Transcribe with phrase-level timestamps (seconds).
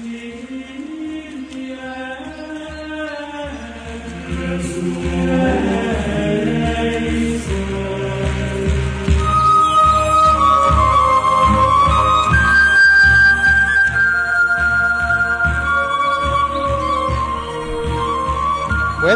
[0.00, 0.46] me.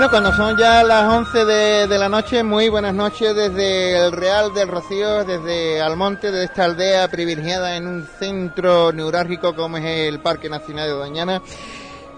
[0.00, 4.54] Bueno, cuando son ya las 11 de, la noche, muy buenas noches desde el Real
[4.54, 10.20] del Rocío, desde Almonte, de esta aldea privilegiada en un centro neurálgico como es el
[10.20, 11.42] Parque Nacional de Doñana.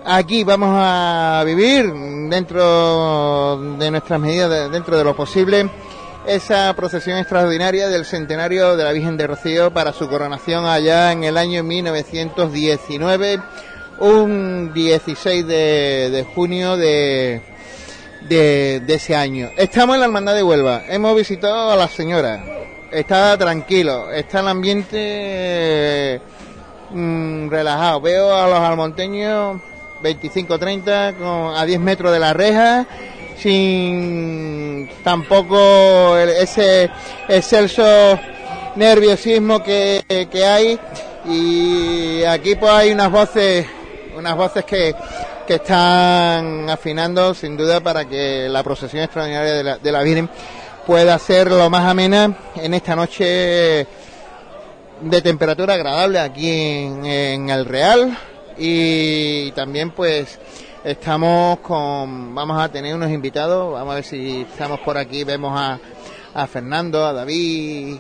[0.05, 1.93] Aquí vamos a vivir
[2.31, 5.69] dentro de nuestras medidas, dentro de lo posible,
[6.25, 11.25] esa procesión extraordinaria del centenario de la Virgen de Rocío para su coronación allá en
[11.25, 13.41] el año 1919,
[13.99, 17.43] un 16 de junio de,
[18.29, 19.51] de, ese año.
[19.57, 22.45] Estamos en la Hermandad de Huelva, hemos visitado a la señora,
[22.91, 26.21] está tranquilo, está el ambiente
[26.91, 28.01] mm, relajado.
[28.01, 29.61] Veo a los almonteños
[30.03, 32.87] 25-30 a 10 metros de la reja,
[33.39, 36.91] sin tampoco ese
[37.29, 37.85] excelso
[38.77, 40.79] nerviosismo que, que hay.
[41.25, 43.67] Y aquí pues hay unas voces,
[44.17, 44.95] unas voces que,
[45.47, 50.29] que están afinando sin duda para que la procesión extraordinaria de la, de la Virgen
[50.87, 53.87] pueda ser lo más amena en esta noche
[55.01, 58.17] de temperatura agradable aquí en, el Real.
[58.57, 60.39] Y también pues
[60.85, 63.73] estamos con vamos a tener unos invitados.
[63.73, 65.25] Vamos a ver si estamos por aquí.
[65.25, 65.79] Vemos a,
[66.35, 67.99] a Fernando a David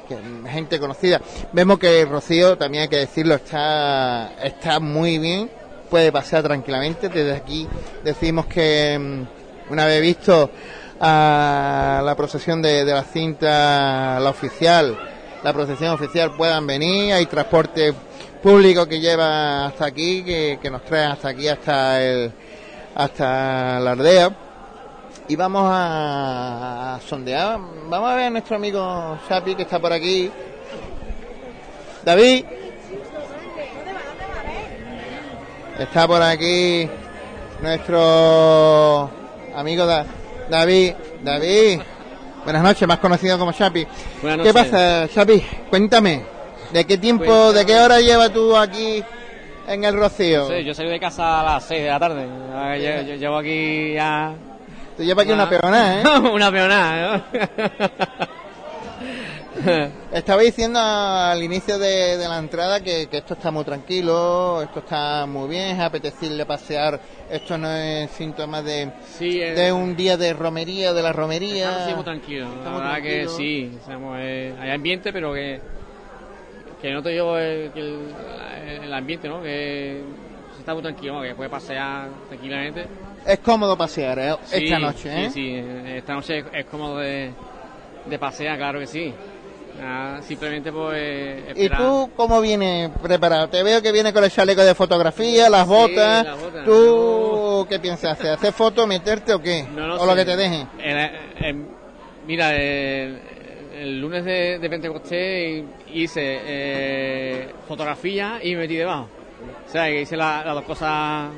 [0.48, 1.20] gente conocida.
[1.52, 5.61] Vemos que Rocío también hay que decirlo está está muy bien
[5.92, 7.10] puede pasear tranquilamente.
[7.10, 7.68] Desde aquí
[8.02, 10.50] decimos que mm, una vez visto
[10.98, 14.98] a la procesión de, la cinta, la oficial,
[15.44, 17.92] la procesión oficial puedan venir, hay transporte
[18.42, 22.32] público que lleva hasta aquí, que, nos trae hasta aquí, hasta el,
[22.94, 24.34] hasta la aldea.
[25.28, 27.58] Y vamos a, sondear,
[27.90, 30.30] vamos a ver a nuestro amigo Chapi que está por aquí.
[32.02, 32.46] David,
[35.78, 36.88] Está por aquí
[37.62, 39.10] nuestro
[39.54, 39.86] amigo
[40.48, 40.92] David.
[41.22, 41.80] David,
[42.44, 43.86] buenas noches, más conocido como Chapi.
[44.42, 45.42] ¿Qué pasa, Chapi?
[45.70, 46.24] Cuéntame,
[46.72, 49.02] ¿de qué tiempo, pues, de qué hora lleva tú aquí
[49.66, 50.48] en el Rocío?
[50.48, 52.26] Sí, yo salí de casa a las 6 de la tarde.
[53.06, 54.34] Yo, llevo aquí ya...
[54.96, 56.18] Tú llevas aquí una, peonada, ¿eh?
[56.32, 57.22] una peonada, ¿no?
[60.12, 65.48] Estaba diciendo al inicio de, la entrada que, esto está muy tranquilo, esto está muy
[65.48, 67.00] bien, es apetecible pasear,
[67.30, 68.90] esto no es síntoma de,
[69.20, 71.70] eh, de un día de romería, de la romería.
[71.70, 73.78] Estamos muy tranquilos, la verdad que sí,
[74.16, 75.60] eh, hay ambiente, pero que,
[76.80, 77.70] que no te digo el,
[78.82, 79.42] el, ambiente, ¿no?
[79.42, 80.02] Que
[80.54, 82.86] se está muy tranquilo, que puede pasear tranquilamente.
[83.24, 84.36] Es cómodo pasear ¿eh?
[84.50, 85.30] esta noche, ¿eh?
[85.30, 85.64] Sí, sí,
[85.96, 87.30] esta noche es cómodo de,
[88.06, 89.14] de pasear, claro que sí.
[89.84, 93.48] Ah, simplemente pues ¿Y tú cómo vienes preparado?
[93.48, 96.26] Te veo que viene con el chaleco de fotografía, las botas.
[96.64, 98.32] ¿Tú qué piensas hacer?
[98.32, 99.66] ¿Hacer fotos, meterte o qué?
[99.98, 100.68] ¿O lo que te dejen?
[102.26, 109.08] mira, el, lunes de, de Pentecostés hice eh, fotografía y me metí debajo.
[109.66, 111.30] O sea, que hice las dos cosas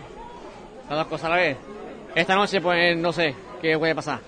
[0.88, 1.56] las dos cosas a la vez.
[2.15, 4.21] Esta noche pues no sé qué puede pasar.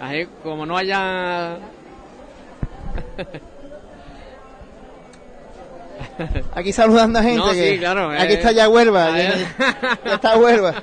[0.00, 1.58] Así como no haya
[6.54, 7.72] Aquí saludando a gente.
[7.72, 8.10] sí, claro.
[8.10, 9.16] Aquí está ya Huelva.
[9.16, 9.48] ya,
[10.14, 10.74] está Huelva.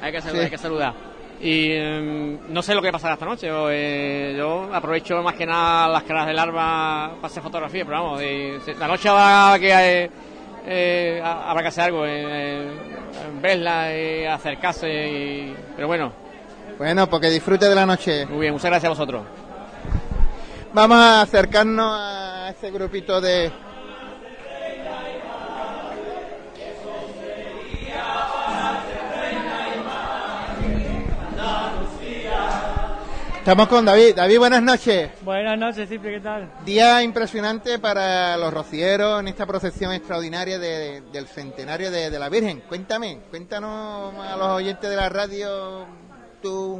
[0.00, 0.94] Hay que saludar, hay que saludar.
[1.40, 3.48] Y em, no sé lo que pasará esta noche.
[3.50, 8.22] Eh, yo aprovecho más que nada las caras del arma para hacer fotografía, pero vamos,
[8.78, 10.10] la noche va que
[10.64, 12.68] eh, habrá que hacer algo, eh,
[13.40, 16.12] verla, y acercarse, pero bueno.
[16.78, 18.26] Bueno, porque disfrute de la noche.
[18.26, 19.22] Muy bien, muchas gracias a vosotros.
[20.74, 23.52] Vamos a acercarnos a ese grupito de...
[33.36, 34.14] Estamos con David.
[34.14, 35.10] David, buenas noches.
[35.20, 36.50] Buenas noches, Cipri, ¿qué tal?
[36.64, 42.62] Día impresionante para los rocieros en esta procesión extraordinaria del centenario de, la Virgen.
[42.66, 45.86] Cuéntame, cuéntanos a los oyentes de la radio
[46.40, 46.78] tu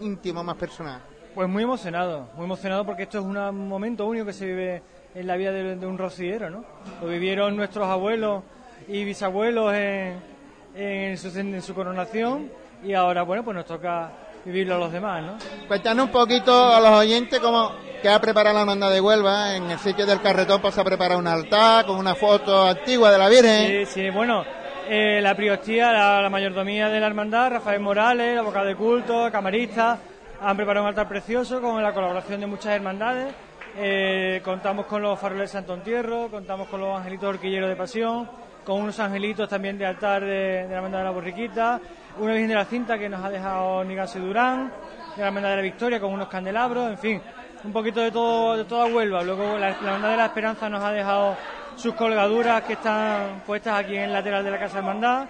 [0.00, 1.13] íntimo más personal.
[1.34, 4.82] Pues muy emocionado, muy emocionado porque esto es un momento único que se vive
[5.16, 6.64] en la vida de, un rociero, ¿no?
[7.02, 8.44] Lo vivieron nuestros abuelos
[8.86, 12.52] y bisabuelos en, su, coronación
[12.84, 14.12] y ahora, bueno, pues nos toca
[14.44, 15.36] vivirlo a los demás, ¿no?
[15.66, 19.70] Cuéntanos un poquito a los oyentes cómo que ha preparado la hermandad de Huelva en
[19.70, 23.28] el sitio del carretón pues ha preparado un altar con una foto antigua de la
[23.28, 23.86] Virgen.
[23.86, 24.44] Sí, sí, bueno,
[24.88, 29.98] eh, la priostía, la, mayordomía de la hermandad, Rafael Morales, la boca de culto, camaristas,
[30.40, 33.34] han preparado un altar precioso con la colaboración de muchas hermandades.
[33.76, 38.28] Eh, contamos con los faroles Santo Entierro, contamos con los angelitos horquilleros de pasión,
[38.64, 41.80] con unos angelitos también de altar de, la hermandad de la borriquita,
[42.18, 44.72] una Virgen de la Cinta que nos ha dejado Nigasio Durán,
[45.16, 47.22] de la hermandad de la Victoria con unos candelabros, en fin,
[47.64, 49.22] un poquito de todo de toda Huelva.
[49.22, 51.36] Luego la, la hermandad de la Esperanza nos ha dejado
[51.74, 55.26] sus colgaduras que están puestas aquí en el lateral de la Casa Hermandad.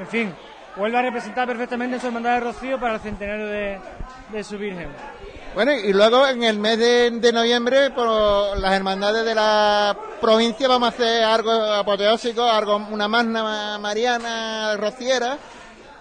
[0.00, 0.34] En fin,
[0.76, 3.78] vuelve a representar perfectamente su Hermandad de Rocío para el centenario de,
[4.42, 4.88] su Virgen.
[5.52, 10.86] Bueno, y luego en el mes de, noviembre, por las hermandades de la provincia, vamos
[10.86, 15.36] a hacer algo apoteósico, algo, una magna mariana rociera,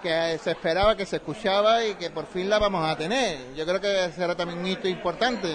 [0.04, 3.56] que se esperaba, que se escuchaba y que por fin la vamos a tener.
[3.56, 5.50] Yo creo que será también un hito importante.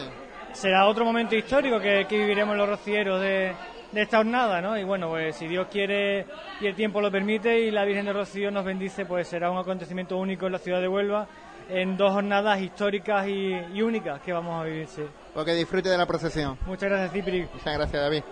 [0.53, 3.55] Será otro momento histórico que, que viviremos los rocieros de,
[3.93, 4.77] de esta jornada, ¿no?
[4.77, 6.27] Y bueno, pues si Dios quiere
[6.61, 9.59] y el tiempo lo permite y la Virgen de Rocío nos bendice, pues será un
[9.59, 11.29] acontecimiento único en la ciudad de Huelva
[11.69, 14.87] en dos jornadas históricas y, únicas que vamos a vivir.
[14.87, 15.03] Sí.
[15.33, 16.59] Porque disfrute de la procesión.
[16.67, 17.49] Muchas gracias, Cipri.
[17.53, 18.23] Muchas gracias, David.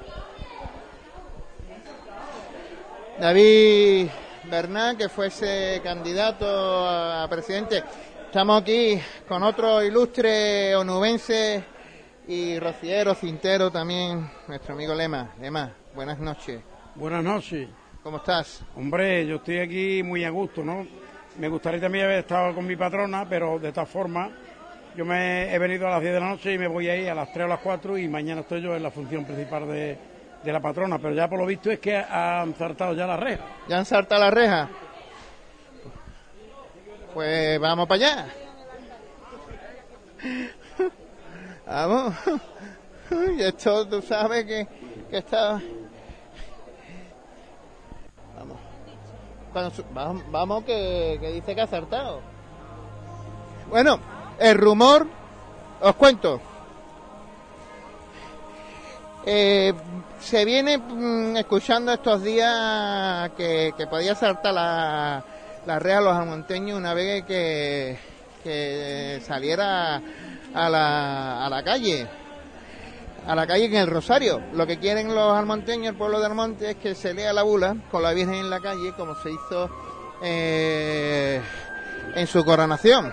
[3.18, 4.08] David
[4.50, 6.46] Bernán, que fuese candidato
[6.88, 7.82] a presidente.
[8.26, 8.98] Estamos aquí
[9.28, 11.62] con otro ilustre onubense
[12.26, 15.34] y Rociero Cintero también, nuestro amigo Lema.
[15.40, 16.60] Lema, buenas noches.
[16.94, 17.68] Buenas noches.
[18.02, 18.64] ¿Cómo estás?
[18.74, 20.86] Hombre, yo estoy aquí muy a gusto, ¿no?
[21.38, 24.30] Me gustaría también haber estado con mi patrona, pero de esta forma,
[24.94, 27.14] yo me he venido a las 10 de la noche y me voy ahí a
[27.14, 29.98] las 3 o las 4 y mañana estoy yo en la función principal de,
[30.42, 33.44] de la patrona, pero ya por lo visto es que han saltado ya la reja.
[33.68, 34.68] ¿Ya han saltado la reja?
[37.14, 38.26] Pues vamos para allá.
[41.66, 42.14] Vamos.
[43.36, 44.66] Y esto tú sabes que
[45.10, 45.60] está.
[50.30, 50.64] Vamos.
[50.64, 52.20] que, dice que ha acertado.
[53.70, 53.98] Bueno,
[54.38, 55.06] el rumor,
[55.80, 56.40] os cuento.
[59.24, 59.72] Eh,
[60.20, 65.24] se viene mm, escuchando estos días que, podía saltar la,
[65.64, 67.98] la rea los almonteños una vez que,
[68.42, 70.02] que saliera
[70.54, 72.06] a la, a la calle,
[73.26, 74.40] a la calle en el Rosario.
[74.54, 77.76] Lo que quieren los almonteños, el pueblo de Almonte, es que se lea la bula
[77.90, 79.70] con la Virgen en la calle, como se hizo
[80.22, 81.40] eh,
[82.14, 83.12] en su coronación.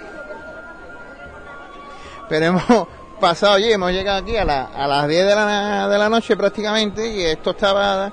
[2.27, 2.87] Pero hemos
[3.19, 6.35] pasado allí, hemos llegado aquí a, la, a las 10 de la, de la noche
[6.35, 8.11] prácticamente, y esto estaba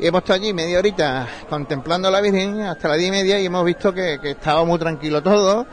[0.00, 3.40] y hemos estado allí media horita contemplando a la Virgen hasta las diez y media
[3.40, 5.66] y hemos visto que, que estaba muy tranquilo todo,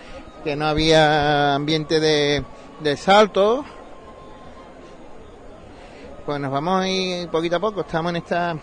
[0.43, 2.43] que no había ambiente de,
[2.81, 3.63] de salto.
[6.25, 7.81] Pues nos vamos a ir poquito a poco.
[7.81, 8.57] Estamos en esta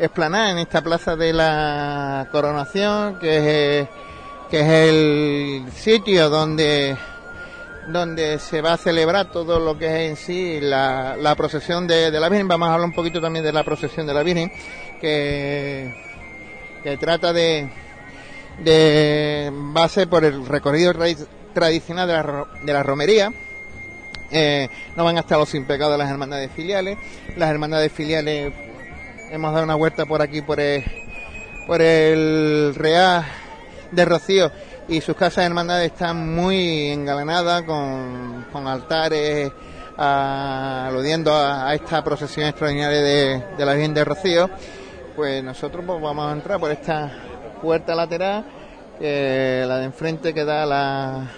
[0.00, 3.88] esplanada, en esta plaza de la coronación, que es,
[4.50, 6.96] el sitio donde
[7.86, 12.10] donde se va a celebrar todo lo que es en sí la, la procesión de,
[12.10, 12.48] la Virgen.
[12.48, 14.50] Vamos a hablar un poquito también de la procesión de la Virgen,
[15.00, 15.94] que,
[16.82, 17.70] que trata de,
[18.58, 20.92] de base por el recorrido
[21.52, 23.32] tradicional de la, de la romería
[24.36, 26.98] eh, no van hasta los impecados de las hermandades filiales.
[27.36, 28.52] Las hermandades filiales
[29.30, 30.82] hemos dado una vuelta por aquí por el,
[31.68, 33.24] por el Real
[33.92, 34.50] de Rocío
[34.88, 39.52] y sus casas de hermandades están muy engalanadas con, altares
[39.96, 43.00] aludiendo a, esta procesión extraordinaria
[43.56, 44.50] de, la Virgen de Rocío.
[45.14, 47.12] Pues nosotros pues, vamos a entrar por esta
[47.62, 48.44] puerta lateral,
[48.98, 51.30] la de enfrente que da la,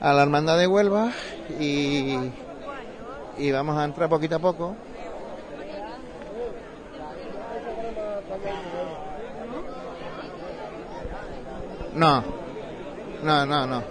[0.00, 1.10] a la hermandad de Huelva
[1.58, 2.16] y,
[3.38, 4.76] y vamos a entrar poquito a poco.
[11.94, 12.22] No,
[13.22, 13.82] no, no, no.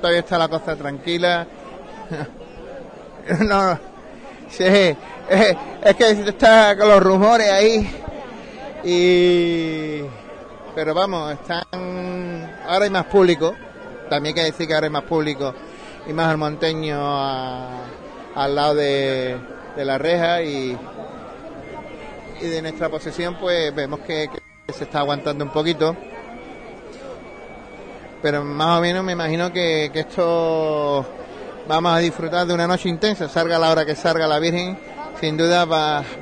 [0.00, 1.46] Todavía está la cosa tranquila.
[3.40, 3.78] no,
[4.48, 4.96] sí, es,
[5.82, 8.02] es que está con los rumores ahí.
[8.82, 10.00] Y,
[10.74, 11.62] pero vamos, están,
[12.66, 13.54] ahora hay más público
[14.08, 15.54] también hay que decir que ahora hay más público
[16.06, 16.98] y más almonteño
[18.34, 19.36] al lado de,
[19.76, 20.76] la reja y,
[22.40, 24.28] y de nuestra posesión pues vemos que,
[24.72, 25.96] se está aguantando un poquito.
[28.22, 31.06] Pero más o menos me imagino que, esto
[31.68, 34.78] vamos a disfrutar de una noche intensa, salga la hora que salga la Virgen,
[35.20, 35.64] sin duda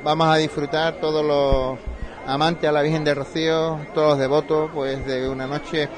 [0.03, 1.94] vamos a disfrutar todos los
[2.27, 5.89] amantes a la Virgen de Rocío, todos los devotos, pues de una noche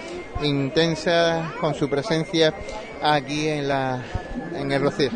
[0.41, 2.53] intensa con su presencia
[3.01, 4.01] aquí en la
[4.53, 5.11] en el Rocío.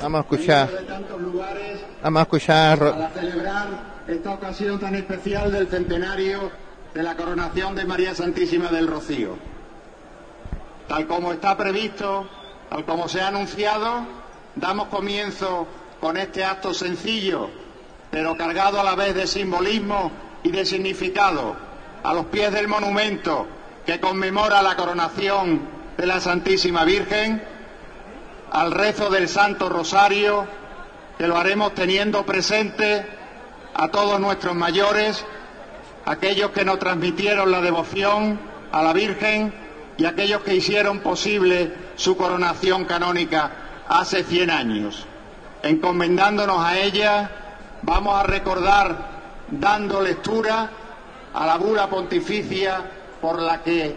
[0.00, 0.68] Vamos a escuchar.
[2.02, 2.78] Vamos a escuchar.
[2.78, 3.68] Para celebrar
[4.08, 6.50] esta ocasión tan especial del centenario
[6.92, 9.36] de la coronación de María Santísima del Rocío.
[10.88, 12.28] Tal como está previsto,
[12.68, 14.04] tal como se ha anunciado,
[14.56, 15.68] damos comienzo
[16.02, 17.48] con este acto sencillo,
[18.10, 20.10] pero cargado a la vez de simbolismo
[20.42, 21.54] y de significado,
[22.02, 23.46] a los pies del monumento
[23.86, 25.60] que conmemora la coronación
[25.96, 27.40] de la Santísima Virgen,
[28.50, 30.44] al rezo del Santo Rosario,
[31.18, 33.06] que lo haremos teniendo presente
[33.72, 35.24] a todos nuestros mayores,
[36.04, 38.40] aquellos que nos transmitieron la devoción
[38.72, 39.54] a la Virgen
[39.98, 43.52] y aquellos que hicieron posible su coronación canónica
[43.86, 45.06] hace 100 años.
[45.62, 47.30] Encomendándonos a ella,
[47.82, 49.10] vamos a recordar,
[49.48, 50.70] dando lectura
[51.34, 52.82] a la bula pontificia
[53.20, 53.94] por la que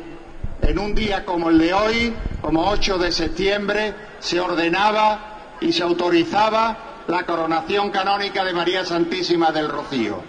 [0.62, 5.84] en un día como el de hoy, como 8 de septiembre, se ordenaba y se
[5.84, 10.24] autorizaba la coronación canónica de María Santísima del Rocío.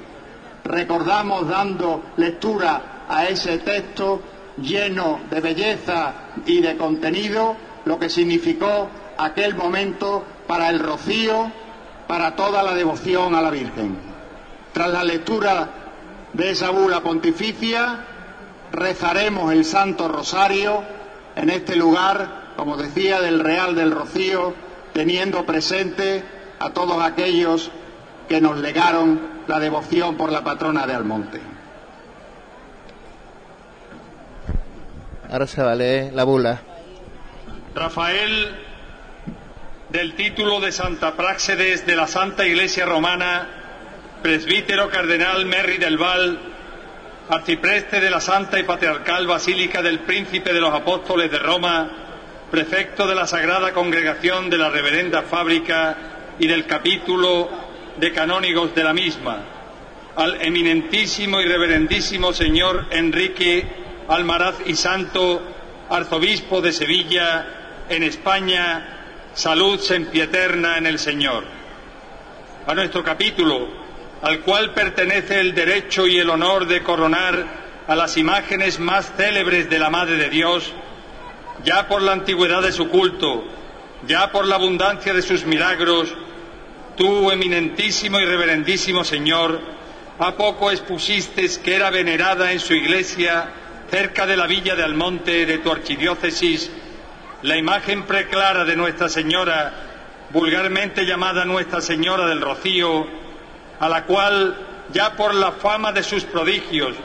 [0.65, 4.21] Recordamos dando lectura a ese texto
[4.59, 6.13] lleno de belleza
[6.45, 11.51] y de contenido lo que significó aquel momento para el Rocío,
[12.07, 13.97] para toda la devoción a la Virgen.
[14.73, 15.69] Tras la lectura
[16.33, 18.05] de esa bula pontificia,
[18.73, 20.83] rezaremos el Santo Rosario
[21.35, 24.55] en este lugar, como decía, del Real del Rocío,
[24.93, 26.23] teniendo presente
[26.59, 27.71] a todos aquellos
[28.29, 31.41] que nos legaron la devoción por la patrona de Almonte.
[35.31, 36.61] Ahora se va a leer la bula.
[37.75, 38.66] Rafael,
[39.97, 43.49] del título de Santa Práxedes de la Santa Iglesia Romana,
[44.23, 46.39] presbítero cardenal Merry del Val,
[47.31, 51.91] arcipreste de la Santa y Patriarcal Basílica del Príncipe de los Apóstoles de Roma,
[52.51, 55.97] prefecto de la Sagrada Congregación de la Reverenda Fábrica
[56.39, 57.49] y del capítulo
[57.97, 59.39] de canónigos de la misma,
[60.15, 63.67] al eminentísimo y reverendísimo señor Enrique
[64.09, 65.41] Almaraz y Santo,
[65.89, 67.47] arzobispo de Sevilla,
[67.89, 68.96] en España,
[69.37, 71.45] salud sempieterna en el Señor.
[72.67, 73.69] A nuestro capítulo,
[74.23, 77.45] al cual pertenece el derecho y el honor de coronar
[77.87, 80.73] a las imágenes más célebres de la Madre de Dios,
[81.65, 83.45] ya por la antigüedad de su culto,
[84.07, 86.15] ya por la abundancia de sus milagros,
[86.97, 89.61] tú, eminentísimo y reverendísimo Señor,
[90.19, 93.51] a poco expusiste que era venerada en su iglesia,
[93.91, 96.71] cerca de la villa de Almonte de tu archidiócesis,
[97.43, 99.73] la imagen preclara de Nuestra Señora,
[100.31, 103.07] vulgarmente llamada Nuestra Señora del Rocío,
[103.79, 104.57] a la cual,
[104.93, 106.97] ya por la fama de sus prodigios,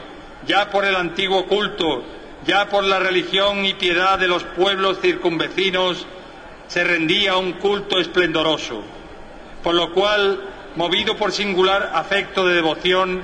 [0.46, 2.04] ya por el antiguo culto,
[2.46, 6.06] ya por la religión y piedad de los pueblos circunvecinos,
[6.66, 8.82] se rendía un culto esplendoroso.
[9.62, 10.40] Por lo cual,
[10.76, 13.22] movido por singular afecto de devoción,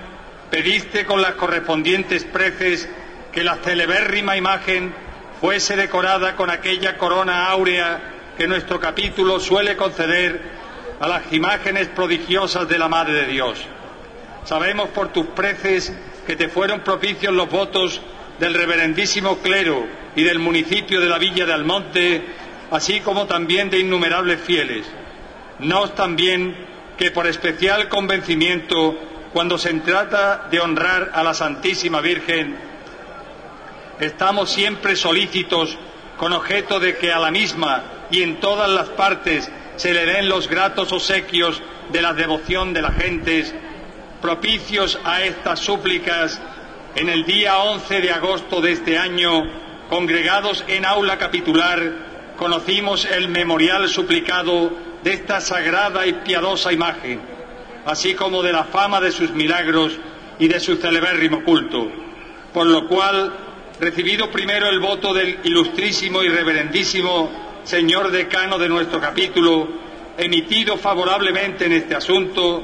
[0.51, 2.89] pediste con las correspondientes preces
[3.33, 4.95] que la celebérrima imagen
[5.41, 8.01] fuese decorada con aquella corona áurea
[8.37, 10.41] que nuestro capítulo suele conceder
[11.01, 13.59] a las imágenes prodigiosas de la Madre de Dios.
[14.45, 15.93] Sabemos por tus preces
[16.27, 18.01] que te fueron propicios los votos
[18.39, 22.25] del reverendísimo clero y del municipio de la Villa de Almonte,
[22.71, 24.87] así como también de innumerables fieles.
[25.61, 26.57] Nos también
[26.97, 28.97] que por especial convencimiento,
[29.33, 32.68] cuando se trata de honrar a la Santísima Virgen,
[34.01, 35.77] estamos siempre solícitos
[36.17, 40.29] con objeto de que a la misma y en todas las partes se le den
[40.29, 43.55] los gratos obsequios de la devoción de las gentes,
[44.21, 46.41] propicios a estas súplicas,
[46.97, 49.45] en el día 11 de agosto de este año,
[49.89, 57.21] congregados en aula capitular, conocimos el memorial suplicado de esta sagrada y piadosa imagen,
[57.87, 59.99] así como de la fama de sus milagros
[60.39, 61.89] y de su celebérrimo culto,
[62.53, 63.33] por lo cual,
[63.81, 69.69] recibido primero el voto del ilustrísimo y reverendísimo señor decano de nuestro capítulo,
[70.17, 72.63] emitido favorablemente en este asunto,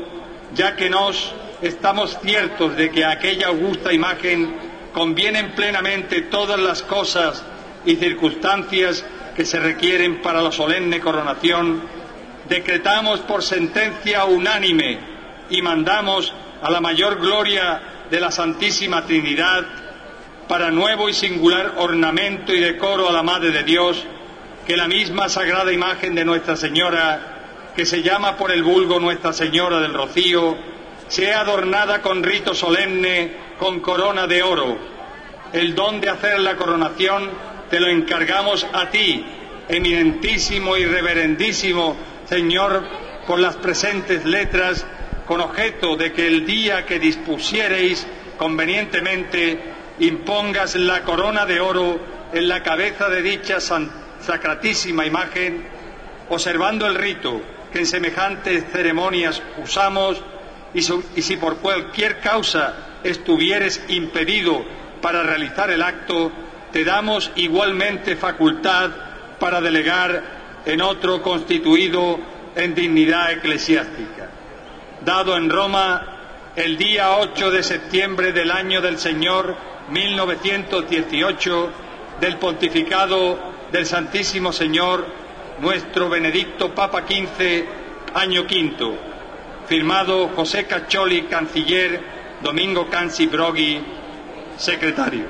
[0.55, 4.55] ya que nos estamos ciertos de que a aquella augusta imagen
[4.93, 7.45] convienen plenamente todas las cosas
[7.85, 9.05] y circunstancias
[9.37, 11.83] que se requieren para la solemne coronación,
[12.49, 14.99] decretamos por sentencia unánime
[15.51, 19.84] y mandamos a la mayor gloria de la Santísima Trinidad,
[20.49, 24.05] para nuevo y singular ornamento y decoro a la Madre de Dios,
[24.67, 29.33] que la misma sagrada imagen de Nuestra Señora, que se llama por el vulgo Nuestra
[29.33, 30.57] Señora del Rocío,
[31.09, 34.79] sea adornada con rito solemne, con corona de oro,
[35.53, 37.31] el don de hacer la coronación
[37.71, 39.25] te lo encargamos a ti,
[39.69, 41.97] eminentísimo y reverendísimo
[42.29, 42.83] Señor,
[43.27, 44.87] por las presentes letras,
[45.27, 51.99] con objeto de que el día que dispusiereis convenientemente impongas la corona de oro
[52.33, 55.67] en la cabeza de dicha sacratísima imagen,
[56.29, 57.41] observando el rito
[57.73, 60.21] que en semejantes ceremonias usamos,
[60.73, 62.75] y, si por cualquier causa
[63.05, 64.65] estuvieres impedido
[65.01, 66.33] para realizar el acto,
[66.73, 68.91] te damos igualmente facultad
[69.39, 70.23] para delegar
[70.67, 72.19] en otro constituido
[72.57, 74.29] en dignidad eclesiástica.
[75.05, 76.15] Dado en Roma
[76.57, 79.57] el día 8 de septiembre del año del Señor
[79.89, 81.71] 1918
[82.21, 83.39] del pontificado
[83.71, 85.07] del Santísimo Señor
[85.61, 87.65] nuestro Benedicto Papa XV,
[88.15, 88.97] año quinto.
[89.67, 92.01] Firmado José Cacholi, canciller,
[92.43, 93.83] Domingo Canci Broghi,
[94.57, 95.25] secretario.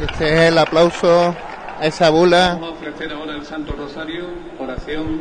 [0.00, 1.36] Este es el aplauso
[1.82, 2.54] esa bula.
[2.54, 4.26] Vamos a ofrecer ahora el Santo Rosario,
[4.58, 5.20] oración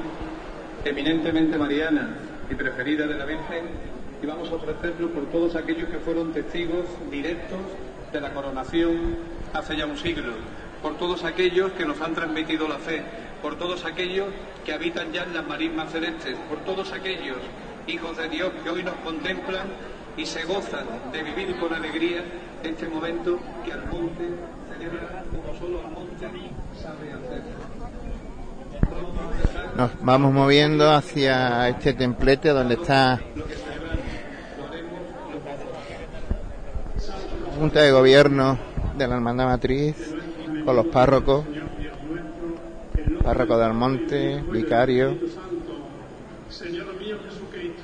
[0.86, 2.16] eminentemente mariana
[2.50, 3.66] y preferida de la Virgen,
[4.22, 7.60] y vamos a ofrecerlo por todos aquellos que fueron testigos directos
[8.14, 9.18] de la coronación
[9.54, 10.34] hace ya un siglo,
[10.84, 13.02] por todos aquellos que nos han transmitido la fe,
[13.42, 14.28] por todos aquellos
[14.64, 17.38] que habitan ya en las marismas celestes, por todos aquellos
[17.88, 19.66] hijos de Dios que hoy nos contemplan
[20.16, 22.22] y se gozan de vivir con alegría
[22.64, 24.28] este momento que al monte
[29.78, 33.20] Nos vamos moviendo hacia este templete donde está
[37.58, 38.58] Junta de Gobierno
[38.98, 39.96] de la Hermandad Matriz
[40.66, 41.46] con los párrocos,
[43.24, 45.18] párroco de Almonte, vicario
[47.02, 47.84] mío Jesucristo,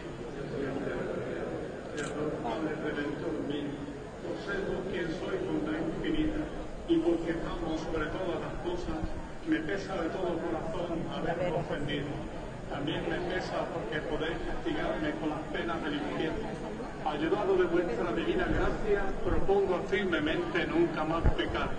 [2.43, 3.73] Padre Redentor mío,
[4.29, 6.45] observo quién soy con la infinita
[6.87, 9.01] y porque amo sobre todas las cosas,
[9.47, 12.07] me pesa de todo corazón haber ofendido.
[12.69, 16.47] También me pesa porque podéis castigarme con las penas del infierno.
[17.19, 21.69] Ayudado de vuestra divina gracia, propongo firmemente nunca más pecar,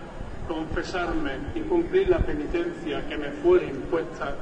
[0.49, 4.35] confesarme y cumplir la penitencia que me fuera impuesta.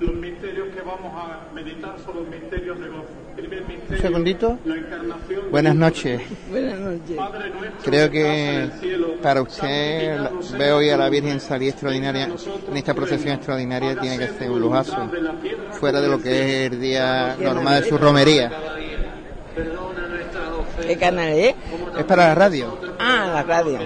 [0.00, 3.06] Los misterios que vamos a meditar son los misterios de gozo.
[3.36, 4.58] Primer misterio, Un segundito.
[4.64, 6.22] la encarnación Buenas noches.
[6.50, 7.16] Buenas noches.
[7.16, 10.18] Padre nuestro Creo que cielo, para usted
[10.58, 12.24] veo hoy a la Virgen salir extraordinaria
[12.68, 15.10] en esta procesión extraordinaria tiene que ser un lujazo
[15.72, 18.75] fuera de lo que es el día normal de su romería
[20.86, 21.54] ¿Qué canal es?
[21.98, 23.78] es para la radio Ah, la radio.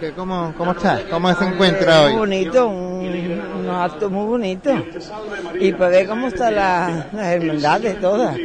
[0.00, 1.00] ¿Qué, cómo, ¿Cómo está?
[1.10, 2.18] ¿Cómo se encuentra Muy hoy?
[2.18, 4.74] bonito, un, unos actos muy bonitos.
[5.60, 8.36] Y para ver cómo están las, las hermandades todas.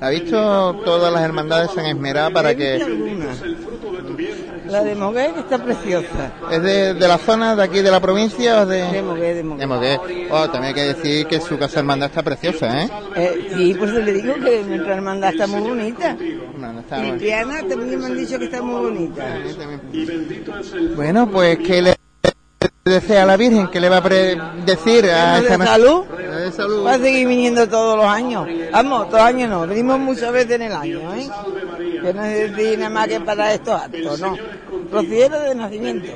[0.00, 2.78] ¿Ha visto todas las hermandades se han esmerado para que.
[4.76, 6.32] La de Moguer que está preciosa.
[6.50, 9.42] es de, de la zona de aquí de la provincia o de De Moguer, de
[9.42, 9.60] Moguer.
[9.60, 10.00] de Moguer?
[10.30, 12.90] Oh, también hay que decir que su casa hermandad está preciosa, ¿eh?
[13.16, 16.16] Eh, sí, pues le digo que nuestra hermandad está muy bonita.
[16.58, 19.24] No, está también me han dicho que está muy bonita.
[20.94, 21.94] Bueno, pues ¿qué le
[22.84, 23.68] desea a la Virgen?
[23.68, 26.04] ¿Qué le va a pre- decir a ¿De esta salud?
[26.46, 26.86] De salud.
[26.86, 28.46] Va a seguir viniendo todos los años.
[28.70, 31.28] Vamos, todos los años no, venimos muchas veces en el año, ¿eh?
[32.02, 34.36] Que no es decir nada más que para estos actos, no.
[34.92, 36.12] Rociero de nacimiento.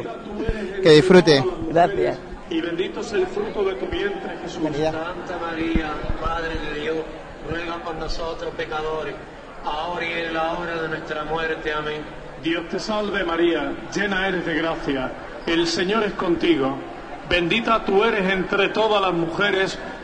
[0.83, 1.45] Que disfrute.
[1.69, 2.19] Gracias.
[2.49, 4.63] Y bendito es el fruto de tu vientre, Jesús.
[4.63, 6.97] Santa María, Madre de Dios,
[7.49, 9.15] ruega por nosotros pecadores,
[9.65, 11.73] ahora y en la hora de nuestra muerte.
[11.73, 12.03] Amén.
[12.43, 15.13] Dios te salve María, llena eres de gracia,
[15.47, 16.77] el Señor es contigo.
[17.29, 19.79] Bendita tú eres entre todas las mujeres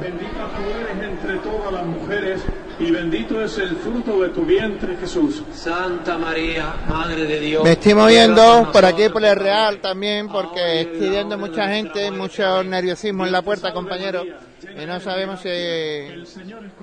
[0.00, 2.40] Bendita tú eres entre todas las mujeres
[2.78, 5.42] y bendito es el fruto de tu vientre, Jesús.
[5.52, 7.64] Santa María, Madre de Dios.
[7.64, 12.64] Me estoy moviendo por aquí por el Real también porque estoy viendo mucha gente, mucho
[12.64, 14.24] nerviosismo en la puerta, compañero.
[14.24, 15.48] Y no sabemos si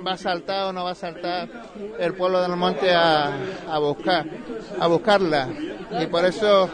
[0.06, 1.50] va a saltar o no va a saltar
[1.98, 3.34] el pueblo del monte a,
[3.68, 4.26] a buscar,
[4.80, 5.50] a buscarla.
[6.00, 6.70] Y por eso,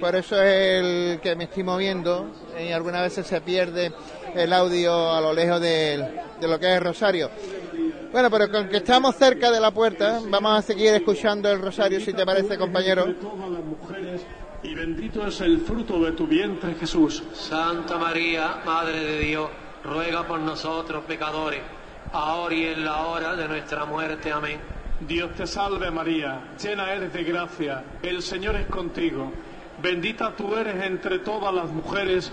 [0.00, 2.30] por eso es el que me estoy moviendo.
[2.58, 3.92] Y algunas veces se pierde
[4.34, 7.30] el audio a lo lejos de, de lo que es Rosario.
[8.12, 12.00] Bueno, pero con que estamos cerca de la puerta, vamos a seguir escuchando el Rosario,
[12.00, 13.04] si te parece, compañero.
[13.06, 14.22] Entre todas las mujeres
[14.62, 17.22] y bendito es el fruto de tu vientre, Jesús.
[17.32, 19.48] Santa María, Madre de Dios,
[19.84, 21.60] ruega por nosotros pecadores,
[22.12, 24.32] ahora y en la hora de nuestra muerte.
[24.32, 24.58] Amén.
[25.00, 29.32] Dios te salve María, llena eres de gracia, el Señor es contigo.
[29.80, 32.32] Bendita tú eres entre todas las mujeres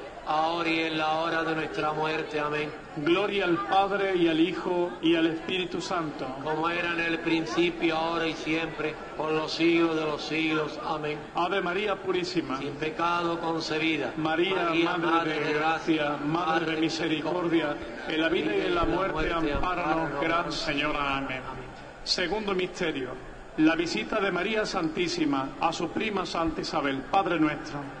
[0.31, 2.39] ahora y en la hora de nuestra muerte.
[2.39, 2.69] Amén.
[2.97, 6.25] Gloria al Padre y al Hijo y al Espíritu Santo.
[6.43, 10.79] Como era en el principio, ahora y siempre, por los siglos de los siglos.
[10.85, 11.19] Amén.
[11.35, 12.57] Ave María Purísima.
[12.57, 14.13] Sin pecado concebida.
[14.17, 17.75] María, Madre, de gracia, Madre de misericordia,
[18.07, 21.17] en la vida y en la muerte, ampáranos, Gran Señora.
[21.17, 21.41] Amén.
[22.03, 23.31] Segundo misterio.
[23.57, 27.03] La visita de María Santísima a su prima Santa Isabel.
[27.11, 28.00] Padre nuestro.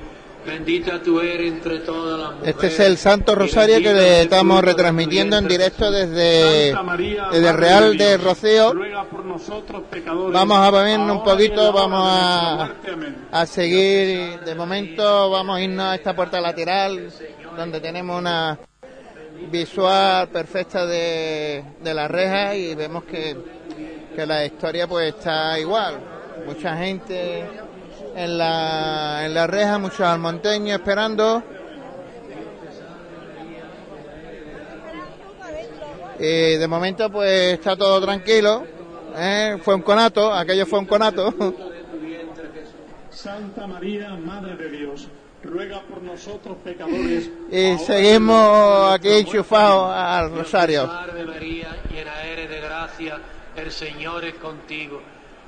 [0.45, 2.55] Bendita tú eres entre todas las mujeres.
[2.55, 6.73] Este es el Santo Rosario que le estamos retransmitiendo en directo desde,
[7.31, 8.73] desde Real de Rocío.
[10.33, 12.71] Vamos a ver un poquito, vamos a,
[13.31, 14.39] a seguir.
[14.39, 17.11] De momento vamos a irnos a esta puerta lateral
[17.55, 18.57] donde tenemos una
[19.51, 23.37] visual perfecta de, de la reja y vemos que,
[24.15, 25.99] que la historia pues está igual.
[26.45, 27.45] Mucha gente
[28.15, 31.43] en la, en la reja, muchos almonteños esperando.
[36.19, 38.63] Y de momento pues está todo tranquilo.
[39.15, 39.57] ¿eh?
[39.61, 41.33] Fue un conato, aquello fue un conato.
[43.09, 45.07] Santa María, Madre de Dios,
[45.43, 47.29] ruega por nosotros pecadores.
[47.51, 50.87] Y seguimos aquí enchufados al rosario.
[50.87, 53.19] Salve María, llena eres de gracia,
[53.55, 55.01] el Señor es contigo.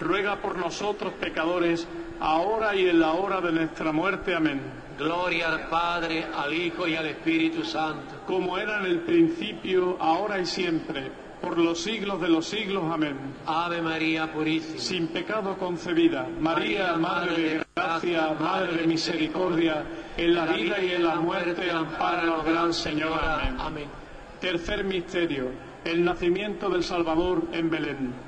[0.00, 1.86] ruega por nosotros pecadores,
[2.20, 4.34] ahora y en la hora de nuestra muerte.
[4.34, 4.60] Amén.
[4.98, 8.22] Gloria al Padre, al Hijo y al Espíritu Santo.
[8.26, 12.84] Como era en el principio, ahora y siempre, por los siglos de los siglos.
[12.90, 13.16] Amén.
[13.46, 14.80] Ave María Purísima.
[14.80, 19.84] Sin pecado concebida, María, Madre de Gracia, Madre de Misericordia,
[20.16, 23.34] en la vida y en la muerte, amparanos, Gran Señora.
[23.34, 23.56] Amén.
[23.60, 23.88] Amén.
[24.40, 25.50] Tercer misterio,
[25.84, 28.27] el nacimiento del Salvador en Belén.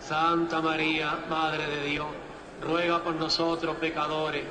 [0.00, 2.06] Santa María, Madre de Dios,
[2.62, 4.44] ruega por nosotros pecadores,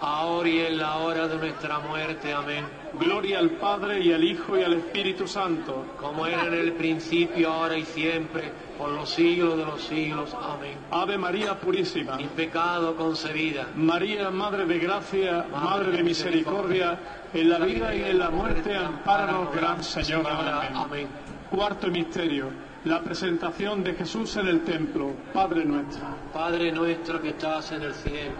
[0.00, 2.32] ahora y en la hora de nuestra muerte.
[2.32, 2.64] Amén.
[2.98, 5.86] Gloria al Padre y al Hijo y al Espíritu Santo.
[6.00, 10.34] Como era en el principio, ahora y siempre, por los siglos de los siglos.
[10.34, 10.76] Amén.
[10.90, 12.16] Ave María Purísima.
[12.16, 13.68] Sin pecado concebida.
[13.74, 16.98] María, Madre de Gracia, Madre de Misericordia,
[17.32, 20.70] en la vida y en la muerte, amparanos, Gran Señora.
[20.74, 21.08] Amén.
[21.50, 22.73] Cuarto misterio.
[22.84, 25.10] La presentación de Jesús en el templo.
[25.32, 26.04] Padre nuestro.
[26.34, 28.34] Padre nuestro que estás en el cielo,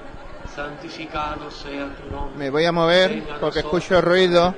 [0.55, 2.37] santificado sea tu nombre.
[2.37, 4.55] Me voy a mover porque escucho ruido.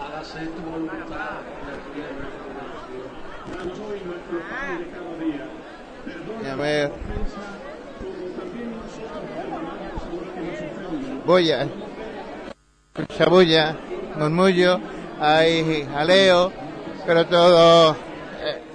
[0.00, 3.08] Hágase tu voluntad en la tierra como en el cielo.
[3.58, 5.46] Danos hoy nuestro pan de cada día.
[6.06, 6.90] Perdona A ver.
[6.90, 7.60] perdonamos a
[8.40, 8.84] los que nos
[10.80, 11.22] ofenden.
[11.26, 11.68] bulla,
[12.94, 13.76] escucha bulla,
[14.16, 14.80] murmullo,
[15.20, 16.52] hay jaleo,
[17.06, 17.96] pero todo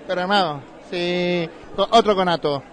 [0.06, 0.62] eh, programado.
[0.90, 2.64] Sí, otro conato.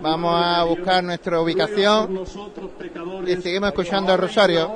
[0.00, 2.24] Vamos a buscar nuestra ubicación
[3.26, 4.70] y seguimos escuchando en rosario.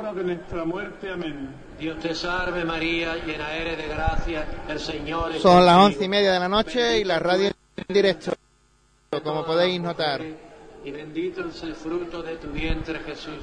[1.78, 6.08] Dios te salve María, llena eres de gracia, el Señor es Son las once y
[6.08, 8.32] media de la noche y la radio en directo,
[9.22, 10.20] como podéis notar.
[10.84, 13.42] y bendito es el fruto de tu vientre Jesús.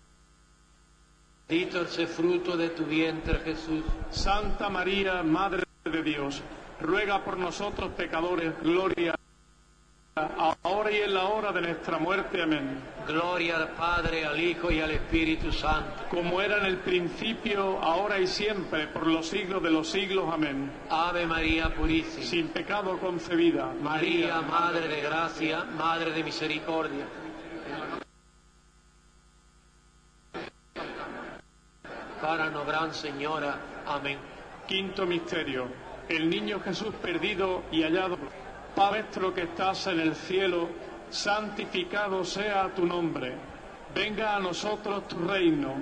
[1.51, 3.83] bendito es el fruto de tu vientre Jesús.
[4.09, 6.41] Santa María, Madre de Dios,
[6.79, 9.13] ruega por nosotros pecadores, gloria
[10.63, 12.41] ahora y en la hora de nuestra muerte.
[12.41, 12.79] Amén.
[13.05, 16.05] Gloria al Padre, al Hijo y al Espíritu Santo.
[16.09, 20.29] Como era en el principio, ahora y siempre, por los siglos de los siglos.
[20.31, 20.71] Amén.
[20.89, 22.25] Ave María Purísima.
[22.25, 23.73] Sin pecado concebida.
[23.81, 27.05] María, Madre de Gracia, Madre de Misericordia.
[32.21, 33.55] Para no gran Señora.
[33.87, 34.19] Amén.
[34.67, 35.67] Quinto misterio.
[36.07, 38.17] El niño Jesús perdido y hallado.
[38.75, 40.69] Padre nuestro que estás en el cielo,
[41.09, 43.33] santificado sea tu nombre.
[43.95, 45.73] Venga a nosotros tu reino.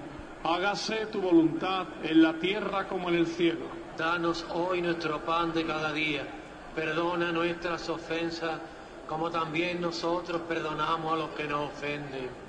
[0.43, 3.65] Hágase tu voluntad en la tierra como en el cielo.
[3.97, 6.25] Danos hoy nuestro pan de cada día.
[6.73, 8.59] Perdona nuestras ofensas,
[9.07, 12.48] como también nosotros perdonamos a los que nos ofenden.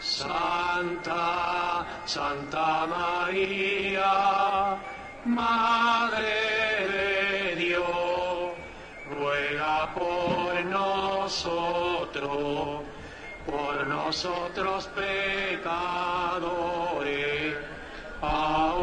[0.00, 4.76] Santa, Santa María,
[5.24, 6.34] Madre
[6.92, 8.52] de Dios,
[9.10, 11.72] ruega por nosotros,
[13.46, 15.64] por nosotros pecadores,
[18.20, 18.73] ahora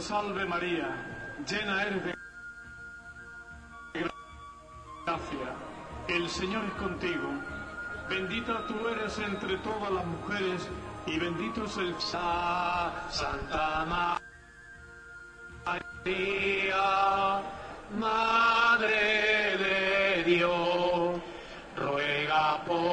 [0.00, 0.88] salve María,
[1.48, 2.14] llena eres de
[5.04, 5.54] gracia.
[6.08, 7.28] El Señor es contigo.
[8.08, 10.68] Bendita tú eres entre todas las mujeres
[11.06, 13.84] y bendito es el Santa
[15.64, 17.42] María,
[17.98, 21.20] Madre de Dios,
[21.76, 22.88] ruega por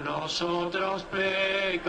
[0.00, 1.88] nosotros pecadores,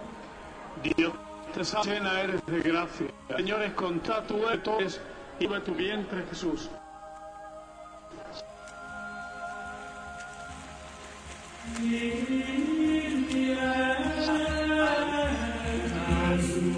[0.83, 1.13] Dios
[1.53, 3.07] te salve, llena eres de gracia.
[3.35, 5.01] Señor es contra tú eres
[5.39, 6.69] y de tu vientre Jesús.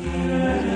[0.05, 0.72] Thank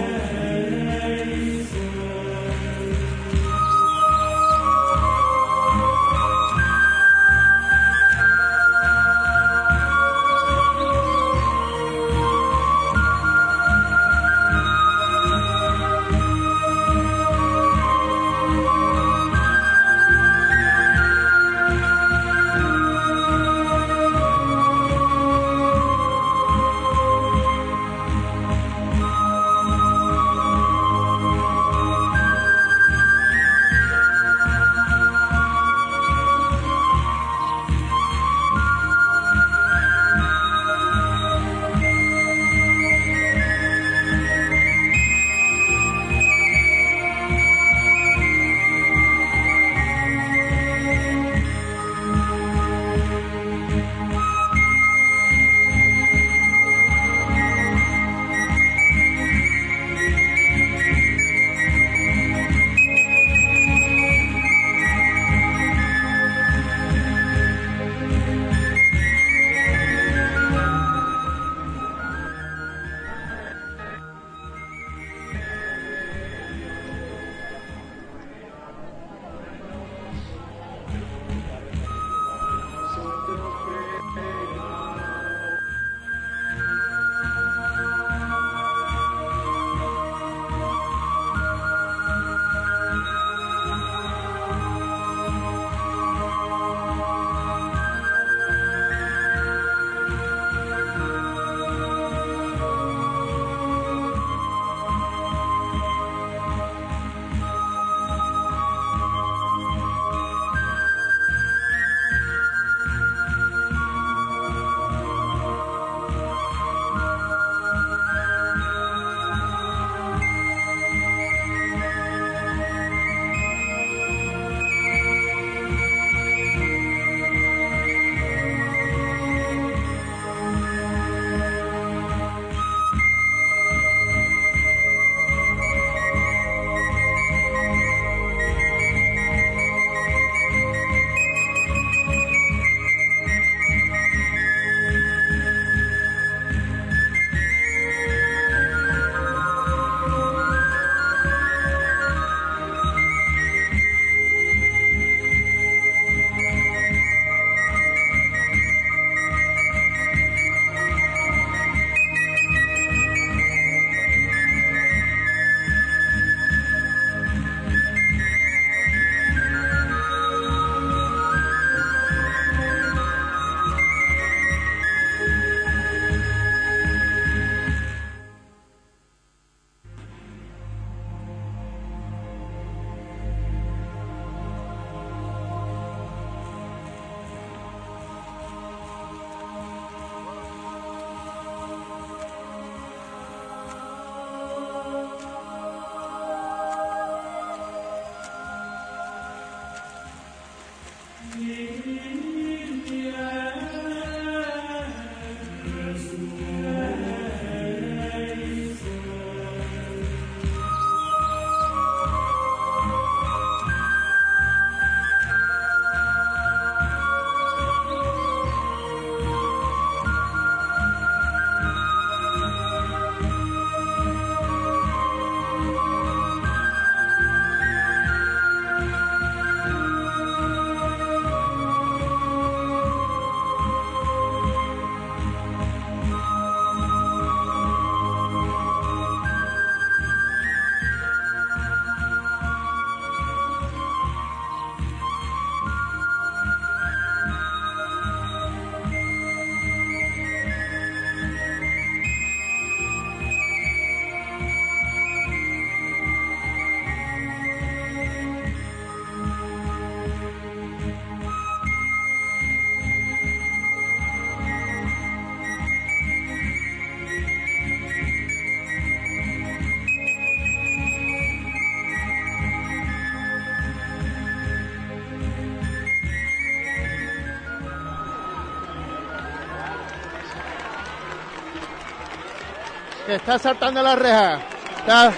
[283.07, 284.39] que está saltando la reja.
[284.79, 285.13] Está...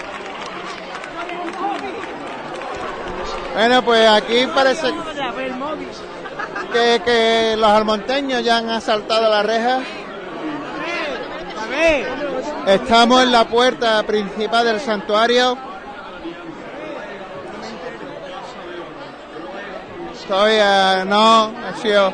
[3.52, 4.94] Bueno, pues aquí parece
[6.72, 9.80] que, que los almonteños ya han asaltado la reja.
[12.66, 15.58] Estamos en la puerta principal del santuario.
[20.28, 22.12] Todavía no, ha sido.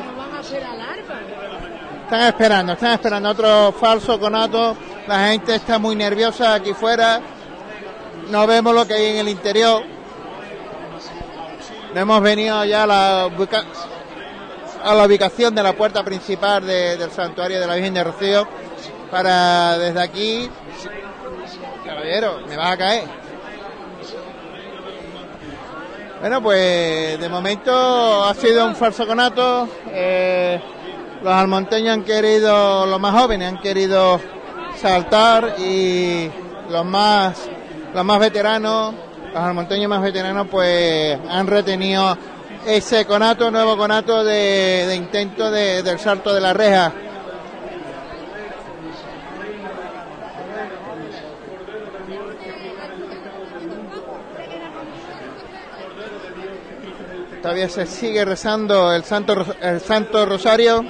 [2.05, 4.75] Están esperando, están esperando otro falso conato.
[5.07, 7.21] La gente está muy nerviosa aquí fuera.
[8.29, 9.83] No vemos lo que hay en el interior.
[11.95, 17.59] Hemos venido ya a la, a la ubicación de la puerta principal de- del santuario
[17.59, 18.47] de la Virgen de Rocío
[19.09, 20.49] para desde aquí.
[21.85, 23.03] Caballero, me vas a caer.
[26.19, 29.69] Bueno, pues de momento ha sido un falso conato.
[29.91, 30.59] Eh,
[31.23, 34.19] los almonteños han querido, los más jóvenes han querido
[34.77, 36.29] saltar y
[36.69, 37.49] los más,
[37.93, 38.93] los más veteranos,
[39.33, 42.17] los almonteños más veteranos, pues han retenido
[42.65, 46.91] ese conato, nuevo conato de, de intento de- del salto de la reja.
[57.41, 60.83] Todavía se sigue rezando el Santo, el Santo Rosario.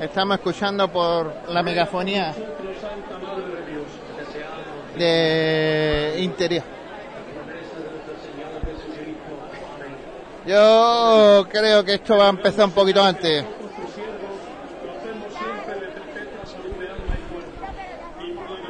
[0.00, 2.34] Estamos escuchando por la megafonía
[4.96, 6.62] de interior.
[10.46, 13.44] Yo creo que esto va a empezar un poquito antes.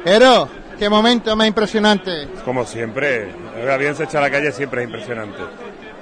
[0.03, 0.49] Pero,
[0.79, 2.27] qué momento más impresionante.
[2.45, 5.39] Como siempre, el bien se echa a la calle siempre es impresionante.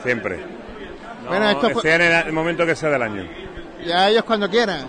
[0.03, 0.39] Siempre.
[1.28, 3.26] Bueno, esto fue- sea en el momento que sea del año.
[3.86, 4.86] Ya ellos cuando quieran.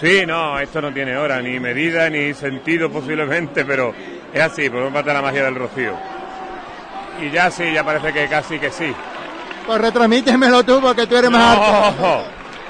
[0.00, 3.94] Sí, no, esto no tiene hora, ni medida, ni sentido posiblemente, pero
[4.32, 5.94] es así, por parte de la magia del rocío.
[7.20, 8.92] Y ya sí, ya parece que casi que sí.
[9.66, 12.24] Pues retransmítemelo tú porque tú eres más alto.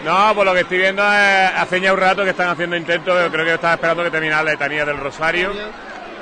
[0.04, 3.28] No, por lo que estoy viendo es, hace ya un rato que están haciendo intentos,
[3.32, 5.52] creo que están esperando que termine la letanía del Rosario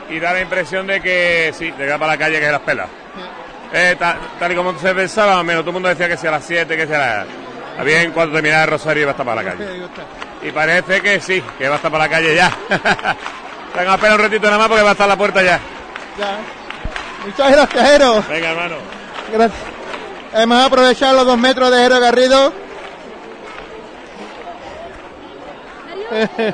[0.08, 2.52] y da la impresión de que sí, de que va para la calle que se
[2.52, 2.86] las pela.
[3.74, 6.34] Eh, ta- tal y como se pensaba, menos, todo el mundo decía que sea a
[6.34, 7.84] las 7, que sea a las...
[7.84, 9.64] Bien, cuando terminara el Rosario iba a estar para la calle.
[10.44, 12.54] Y parece que sí, que va a estar para la calle ya.
[13.74, 15.58] Venga, espera un ratito nada más porque va a estar la puerta ya.
[16.18, 16.38] Ya.
[17.24, 18.22] Muchas gracias, Jero.
[18.28, 18.76] Venga, hermano.
[19.32, 19.60] Gracias.
[20.34, 22.52] Hemos aprovechado los dos metros de Jero Garrido.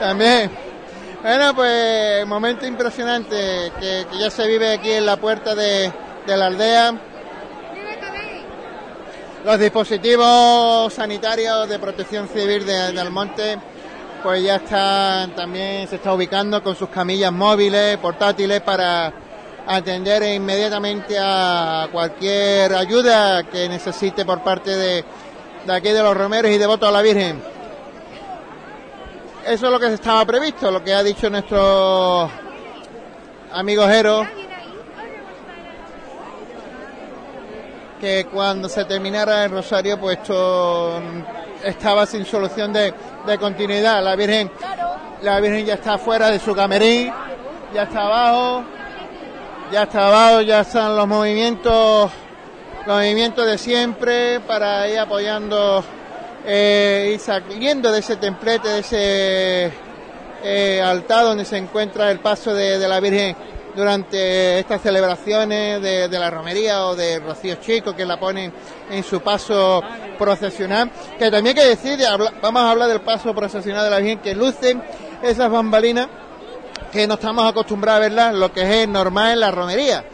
[0.00, 0.50] También.
[1.22, 5.90] Bueno, pues momento impresionante que, que ya se vive aquí en la puerta de,
[6.26, 6.92] de la aldea.
[9.42, 13.58] Los dispositivos sanitarios de protección civil de, de Almonte,
[14.22, 19.10] pues ya están también, se está ubicando con sus camillas móviles, portátiles para
[19.66, 25.04] atender inmediatamente a cualquier ayuda que necesite por parte de,
[25.64, 27.42] de aquí de los romeros y devotos a la Virgen.
[29.46, 32.30] Eso es lo que estaba previsto, lo que ha dicho nuestro
[33.52, 34.26] amigo Jero,
[38.00, 41.00] que cuando se terminara el rosario, pues esto
[41.62, 42.94] estaba sin solución de,
[43.26, 44.02] de continuidad.
[44.02, 44.50] La Virgen,
[45.22, 47.12] la Virgen ya está fuera de su camerín,
[47.74, 48.64] ya está abajo,
[49.70, 52.10] ya está abajo, ya están los movimientos
[52.86, 55.84] los movimientos de siempre para ir apoyando
[56.46, 59.72] eh, y saliendo de ese templete, de ese
[60.42, 63.36] eh, altar donde se encuentra el paso de, de la Virgen
[63.74, 68.52] durante estas celebraciones de, de, la romería o de Rocío Chico que la ponen
[68.90, 69.82] en su paso
[70.18, 70.90] procesional.
[71.18, 71.98] Que también hay que decir,
[72.42, 74.82] vamos a hablar del paso procesional de la Virgen, que lucen
[75.22, 76.08] esas bambalinas
[76.90, 80.04] que no estamos acostumbrados a verlas, lo que es normal en la romería.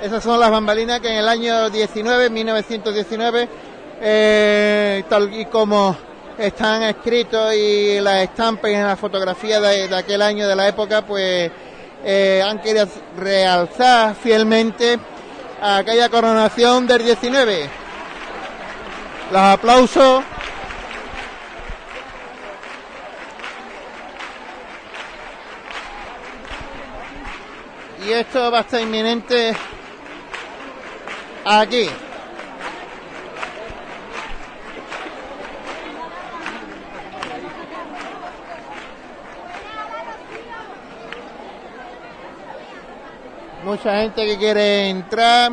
[0.00, 3.48] Esas son las bambalinas que en el año 19, 1919,
[4.00, 5.96] eh, tal y como
[6.38, 10.68] están escritos y las estampas y en la fotografía de, de aquel año de la
[10.68, 11.50] época, pues
[12.04, 12.86] eh, han querido
[13.16, 14.98] realzar fielmente
[15.60, 17.68] aquella coronación del 19.
[19.30, 20.24] Los aplausos.
[28.06, 29.54] Y esto va a estar inminente
[31.44, 31.90] aquí.
[43.64, 45.52] Mucha gente que quiere entrar,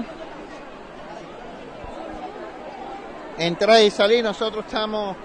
[3.38, 4.24] entrar y salir.
[4.24, 5.16] Nosotros estamos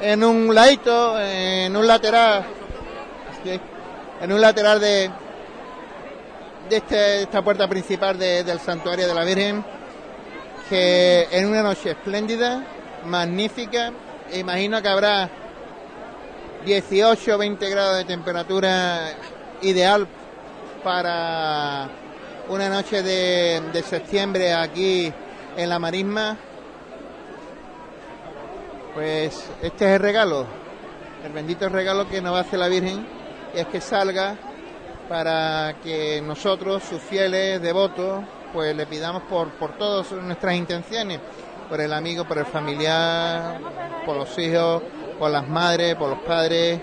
[0.00, 2.44] en un ladito, en un lateral,
[4.20, 5.10] en un lateral de,
[6.68, 9.64] de este, esta puerta principal de, del santuario de la Virgen,
[10.68, 12.64] que en una noche espléndida,
[13.04, 13.92] magnífica,
[14.32, 15.30] imagino que habrá
[16.64, 19.14] 18 o 20 grados de temperatura
[19.62, 20.06] ideal
[20.82, 21.88] para
[22.48, 25.12] una noche de, septiembre aquí
[25.56, 26.36] en la Marisma.
[28.94, 30.46] Pues este es el regalo,
[31.24, 33.06] el bendito regalo que nos hace la Virgen,
[33.54, 34.36] y es que salga
[35.08, 41.20] para que nosotros, sus fieles devotos, pues le pidamos por, por todas nuestras intenciones,
[41.68, 43.60] por el amigo, por el familiar,
[44.04, 44.82] por los hijos,
[45.18, 46.80] por las madres, por los padres,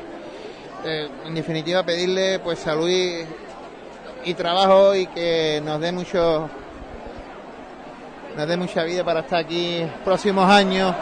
[0.84, 6.50] eh, en definitiva pedirle pues salud y, trabajo y que nos dé mucho
[8.36, 10.94] nos dé mucha vida para estar aquí próximos años.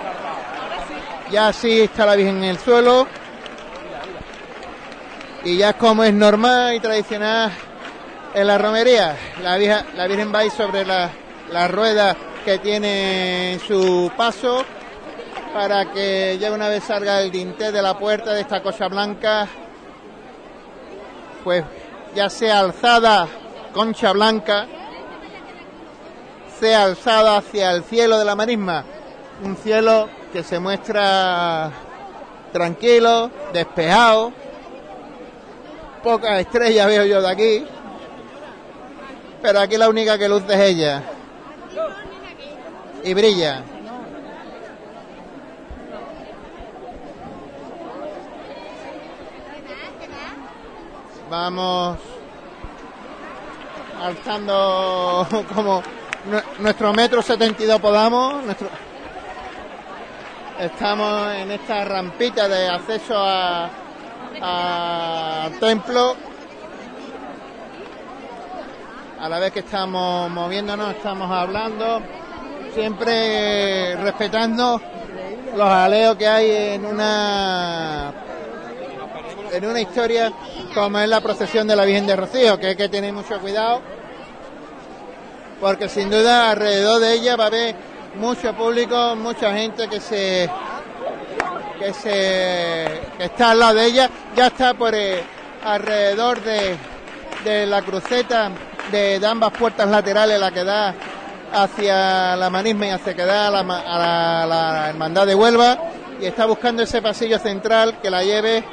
[1.32, 3.08] Ya así está la Virgen en el suelo.
[5.44, 7.52] Y ya como es normal y tradicional
[8.34, 9.18] en la romería.
[9.42, 11.10] La, vieja, la Virgen va ahí sobre la,
[11.52, 12.16] la rueda
[12.46, 14.64] que tiene en su paso
[15.54, 19.48] para que ya una vez salga el dintel de la puerta de esta cosa blanca
[21.46, 21.64] pues
[22.16, 23.28] ya sea alzada
[23.72, 24.66] concha blanca,
[26.60, 28.84] sea alzada hacia el cielo de la marisma,
[29.44, 31.72] un cielo que se muestra
[32.52, 34.34] tranquilo, despejado,
[36.04, 37.66] pocas estrellas veo yo de aquí,
[39.44, 41.04] pero aquí la única que luce es ella.
[43.04, 43.75] Y brilla.
[51.30, 51.98] Vamos
[54.00, 55.82] alzando como
[56.60, 58.44] nuestro metro 72 podamos.
[60.60, 63.70] Estamos en esta rampita de acceso a
[65.60, 66.16] templo.
[69.20, 72.02] A la vez que estamos moviéndonos, estamos hablando,
[72.76, 74.80] siempre respetando
[75.56, 78.14] los aleos que hay en una
[79.52, 80.32] en una historia
[80.76, 83.82] como es la procesión de la Virgen de Rocío, que hay que tener mucho cuidado,
[85.62, 87.76] porque sin duda alrededor de ella va a haber
[88.16, 90.50] mucho público, mucha gente que se
[91.80, 92.86] que se
[93.20, 95.24] está al lado de ella, ya está por eh,
[95.64, 96.76] alrededor de,
[97.46, 98.52] de la cruceta
[98.92, 100.94] de, ambas puertas laterales, la que da
[101.54, 105.78] hacia la manisma y hacia que da a la, a la hermandad de Huelva,
[106.20, 108.64] y está buscando ese pasillo central que la lleve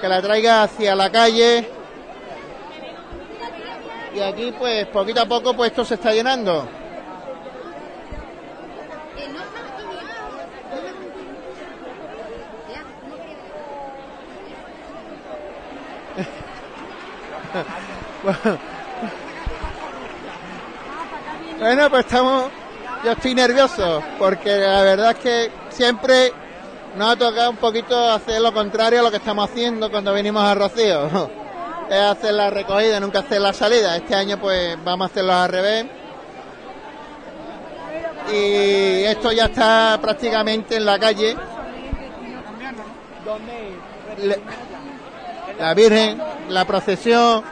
[0.00, 1.68] que la traiga hacia la calle.
[4.14, 6.66] Y aquí pues poquito a poco pues esto se está llenando.
[21.58, 22.44] bueno, pues estamos,
[23.04, 26.32] yo estoy nervioso porque la verdad es que siempre
[26.96, 30.42] nos ha tocado un poquito hacer lo contrario a lo que estamos haciendo cuando venimos
[30.42, 31.30] a Rocío.
[31.90, 33.96] es hacer la recogida, nunca hacer la salida.
[33.96, 35.86] Este año pues vamos a hacerlo al revés.
[38.32, 41.36] Y esto ya está prácticamente en la calle.
[45.58, 47.42] la Virgen, la procesión,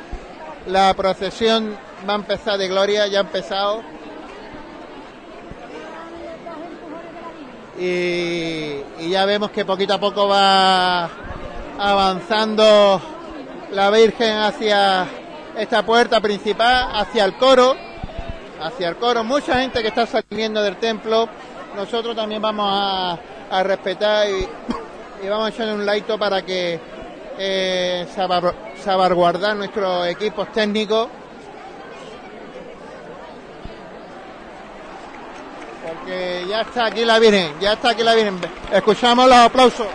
[0.67, 1.77] la procesión
[2.09, 3.83] va a empezar de gloria, ya ha empezado.
[7.79, 11.09] Y, ya vemos que poquito a poco va
[11.79, 13.01] avanzando
[13.71, 15.07] la Virgen hacia
[15.57, 17.77] esta puerta principal, hacia el coro,
[18.61, 19.23] hacia el coro.
[19.23, 21.29] Mucha gente que está saliendo del templo.
[21.77, 26.81] Nosotros también vamos a, respetar y, vamos a echarle un laito para que
[27.39, 28.07] eh,
[28.83, 31.09] salvaguardar nuestros equipos técnicos.
[36.09, 38.41] Porque ya está aquí la Virgen, ya está aquí la Virgen.
[38.73, 39.87] Escuchamos los aplausos.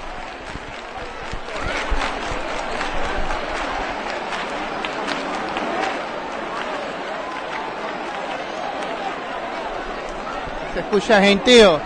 [10.75, 11.81] Se escucha gentío.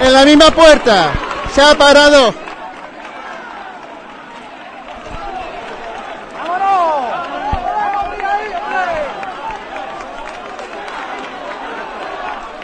[0.00, 1.10] En la misma puerta
[1.54, 2.34] se ha parado.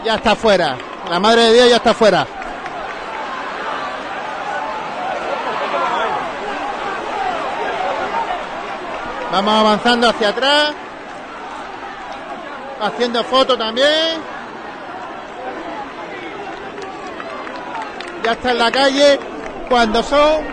[0.03, 0.77] Ya está fuera.
[1.09, 2.27] La madre de Dios ya está fuera.
[9.31, 10.73] Vamos avanzando hacia atrás.
[12.79, 14.21] Haciendo fotos también.
[18.25, 19.19] Ya está en la calle.
[19.69, 20.43] Cuando son.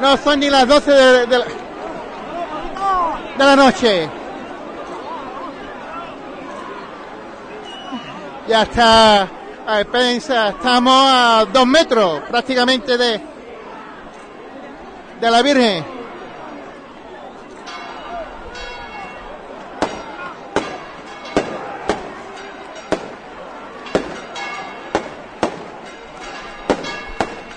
[0.00, 1.38] No son ni las 12 de, de
[3.36, 4.08] la, noche.
[8.46, 9.28] Ya está
[9.66, 10.50] a expensa.
[10.50, 13.20] Estamos a dos metros prácticamente de,
[15.20, 15.97] de la Virgen.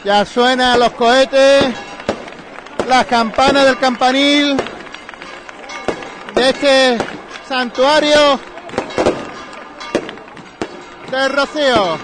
[0.03, 1.65] Ya suenan los cohetes,
[2.87, 4.57] las campanas del campanil
[6.33, 6.97] de este
[7.47, 8.39] santuario
[11.11, 11.97] del Rocío.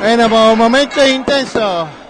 [0.00, 2.03] Bueno, pues momentos intensos.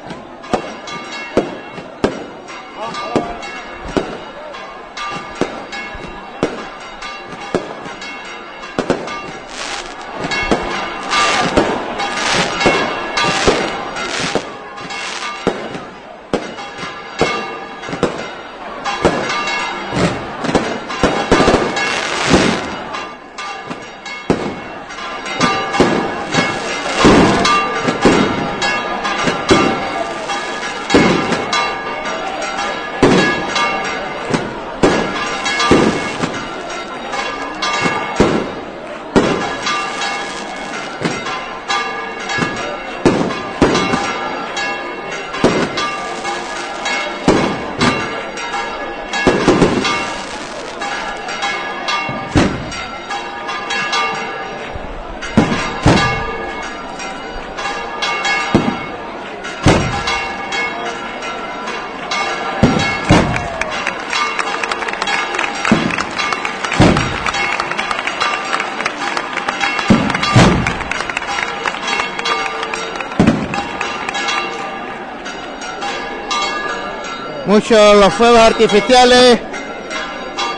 [77.54, 79.38] Muchos los fuegos artificiales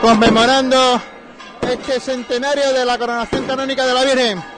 [0.01, 0.99] conmemorando
[1.61, 4.56] este centenario de la coronación canónica de la Virgen.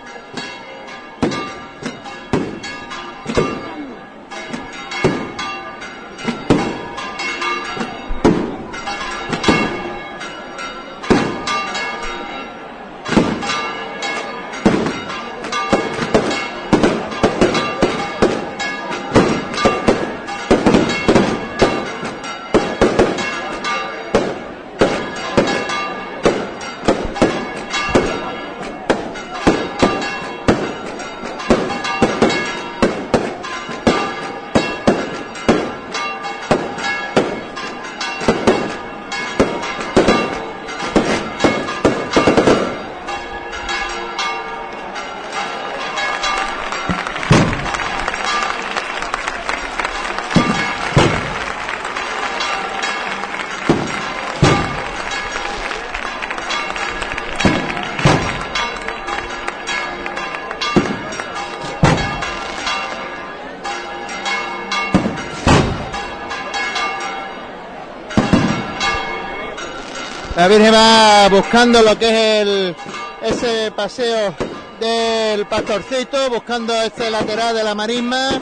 [70.40, 72.76] La Virgen va buscando lo que es el
[73.24, 74.34] ese paseo
[74.80, 78.40] del pastorcito, buscando este lateral de la marisma.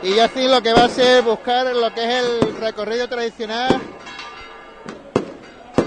[0.00, 3.80] Y así lo que va a ser buscar lo que es el recorrido tradicional.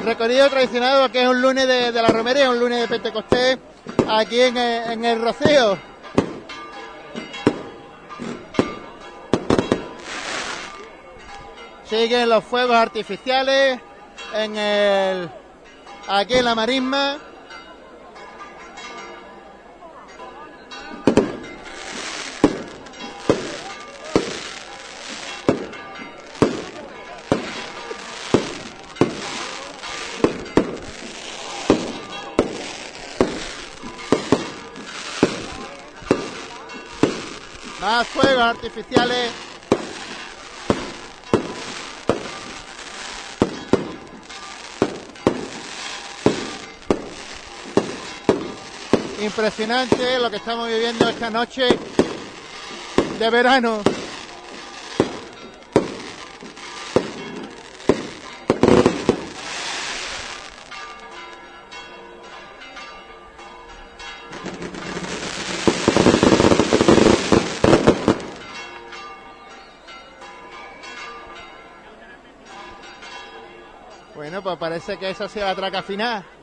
[0.04, 3.58] Recorrido tradicional, que es un lunes de, la romería, un lunes de Pentecostés,
[4.06, 4.58] aquí en
[5.06, 5.78] el Rocío.
[11.90, 13.80] Siguen los fuegos artificiales
[14.34, 15.30] en el
[16.10, 17.18] aquí en la marisma.
[37.80, 39.32] Más fuegos artificiales.
[49.28, 51.68] Impresionante lo que estamos viviendo esta noche
[53.20, 53.82] de verano.
[74.16, 76.37] Bueno, pues parece que esa sido la traca final.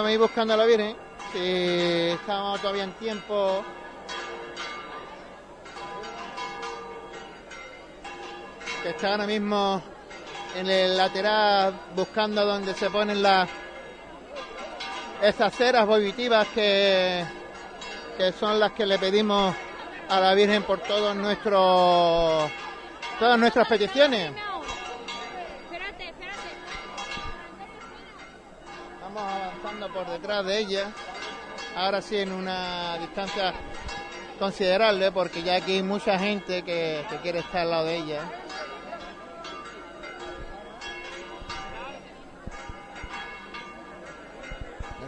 [0.00, 0.96] A ir buscando a la Virgen.
[1.30, 3.62] Si estamos todavía en tiempo.
[8.82, 9.82] Que está ahora mismo
[10.56, 13.50] en el lateral buscando donde se ponen las
[15.20, 17.22] esas ceras vomitivas que,
[18.16, 19.54] que son las que le pedimos
[20.08, 22.50] a la Virgen por todos nuestros
[23.18, 24.32] todas nuestras peticiones.
[29.92, 30.92] Por detrás de ella.
[31.76, 33.52] Ahora sí en una distancia
[34.38, 38.20] considerable porque ya aquí hay mucha gente que, que quiere estar al lado de ella.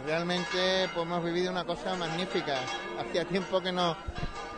[0.05, 2.59] Realmente pues, hemos vivido una cosa magnífica.
[2.99, 3.95] Hacía tiempo que no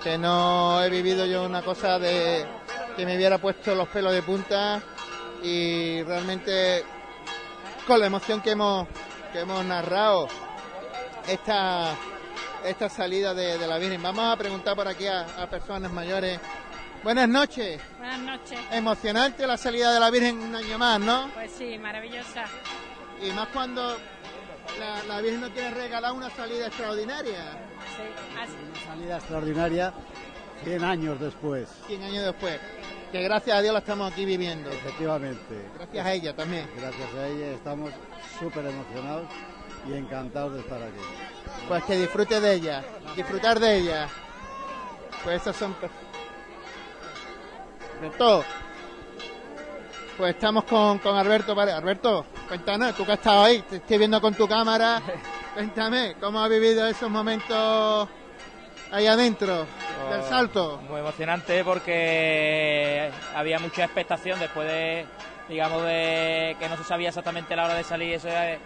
[0.03, 2.45] que no he vivido yo una cosa de
[2.95, 4.79] que me hubiera puesto los pelos de punta
[5.41, 6.83] y realmente
[7.87, 8.87] con la emoción que hemos
[9.35, 10.29] que hemos narrado
[11.27, 11.93] esta
[12.63, 14.01] esta salida de, de la Virgen.
[14.01, 16.39] Vamos a preguntar por aquí a, a personas mayores.
[17.03, 17.81] Buenas noches.
[17.97, 18.57] Buenas noches.
[18.71, 21.29] Emocionante la salida de la Virgen un año más, ¿no?
[21.33, 22.45] Pues sí, maravillosa.
[23.21, 23.97] Y más cuando
[24.79, 27.41] la, la Virgen nos quiere regalar una salida extraordinaria.
[27.97, 28.03] Sí,
[28.41, 28.53] así.
[28.71, 29.93] Una salida extraordinaria
[30.63, 31.67] 100 años después.
[31.87, 32.57] 100 años después.
[33.11, 34.69] Que gracias a Dios la estamos aquí viviendo.
[34.69, 35.69] Efectivamente.
[35.77, 36.69] Gracias a ella también.
[36.77, 37.91] Gracias a ella estamos
[38.39, 39.27] súper emocionados
[39.87, 40.99] y encantados de estar aquí.
[41.67, 42.83] Pues que disfrute de ella,
[43.15, 44.07] disfrutar de ella.
[45.23, 45.75] Pues esos son...
[47.99, 48.43] Alberto,
[50.17, 51.55] pues estamos con, con Alberto.
[51.55, 55.01] Vale, Alberto, cuéntanos, tú que has estado ahí, te estoy viendo con tu cámara.
[55.53, 58.09] Cuéntame, ¿cómo has vivido esos momentos
[58.91, 59.65] ahí adentro
[60.11, 60.79] del salto?
[60.89, 65.05] Muy emocionante porque había mucha expectación después de,
[65.49, 68.57] digamos, de que no se sabía exactamente la hora de salir eso era-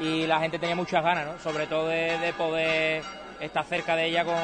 [0.00, 1.38] y la gente tenía muchas ganas, ¿no?
[1.38, 3.02] Sobre todo de, de poder
[3.40, 4.34] estar cerca de ella con,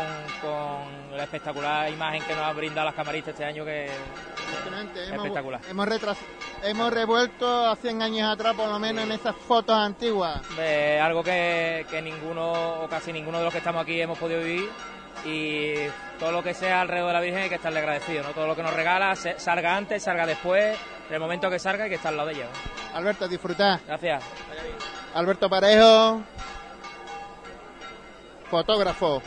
[0.43, 3.93] con la espectacular imagen que nos ha brindado las camaristas este año que es
[5.17, 5.61] espectacular.
[5.71, 6.17] hemos, retras-
[6.63, 10.41] hemos revuelto a 100 años atrás, por lo menos en esas fotos antiguas.
[10.59, 14.41] Eh, algo que, que ninguno o casi ninguno de los que estamos aquí hemos podido
[14.41, 14.69] vivir
[15.25, 15.75] y
[16.19, 18.31] todo lo que sea alrededor de la Virgen hay que estarle agradecido, ¿no?
[18.31, 20.77] Todo lo que nos regala, salga antes, salga después,
[21.09, 22.47] en el momento que salga hay que estar al lado de ella.
[22.47, 22.99] ¿no?
[22.99, 23.81] Alberto, disfrutar.
[23.87, 24.25] Gracias.
[25.15, 26.23] Alberto Parejo,
[28.51, 29.23] fotógrafo.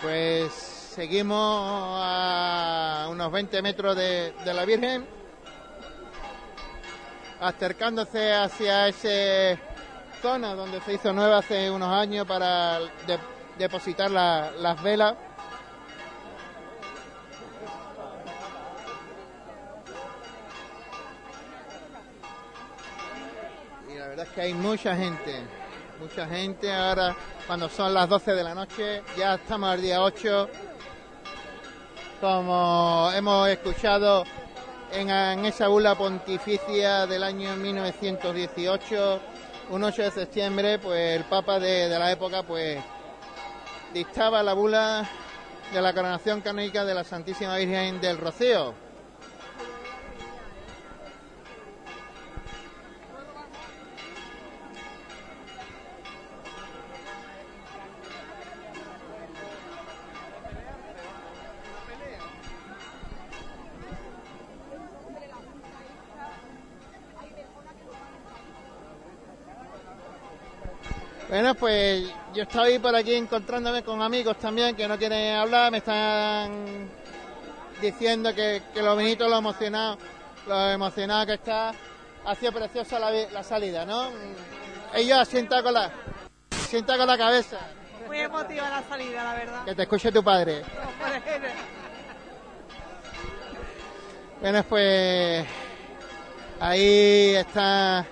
[0.00, 0.67] Pues
[0.98, 1.38] seguimos
[2.02, 5.06] a unos 20 metros de, la Virgen,
[7.38, 9.60] acercándose hacia esa
[10.20, 13.20] zona donde se hizo nueva hace unos años para de-
[13.58, 15.14] depositar la- las velas.
[23.88, 25.40] Y la verdad es que hay mucha gente,
[26.00, 26.72] mucha gente.
[26.72, 30.48] Ahora, cuando son las 12 de la noche, ya estamos al día 8.
[32.20, 34.24] Como hemos escuchado
[34.90, 39.20] en, esa bula pontificia del año 1918,
[39.70, 42.80] un 8 de septiembre, pues el Papa de, de la época, pues
[43.94, 45.08] dictaba la bula
[45.72, 48.87] de la coronación canónica de la Santísima Virgen del Rocío.
[71.28, 75.78] Bueno, pues yo estoy por aquí encontrándome con amigos también que no quieren hablar, me
[75.78, 76.88] están
[77.82, 79.98] diciendo que, que lo bonito, lo emocionado,
[80.46, 81.74] lo emocionado que está.
[82.24, 84.08] Ha sido preciosa la, la salida, ¿no?
[84.94, 85.92] Ellos asientan con la,
[86.50, 87.58] asientan con la cabeza.
[88.06, 89.64] Muy emotiva la salida, la verdad.
[89.66, 90.62] Que te escuche tu padre.
[94.40, 95.44] Bueno, pues
[96.60, 98.06] ahí está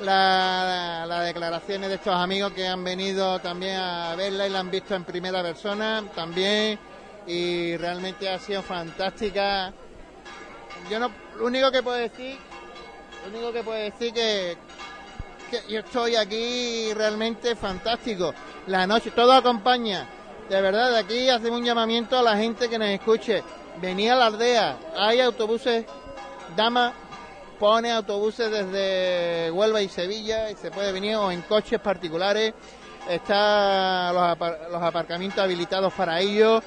[0.00, 4.70] la, las declaraciones de estos amigos que han venido también a verla y la han
[4.70, 6.78] visto en primera persona también
[7.26, 9.72] y realmente ha sido fantástica.
[10.90, 12.36] Yo no, lo único que puedo decir,
[13.24, 14.56] lo único que puedo decir que,
[15.68, 18.34] yo estoy aquí realmente fantástico.
[18.66, 20.06] La noche, todo acompaña.
[20.48, 23.42] De verdad, de aquí hacemos un llamamiento a la gente que nos escuche.
[23.80, 25.84] Venía a la aldea, hay autobuses,
[26.56, 26.92] Dama
[27.58, 32.54] pone autobuses desde Huelva y Sevilla y se puede venir o en coches particulares.
[33.08, 36.62] Está los, apar- los aparcamientos habilitados para ello.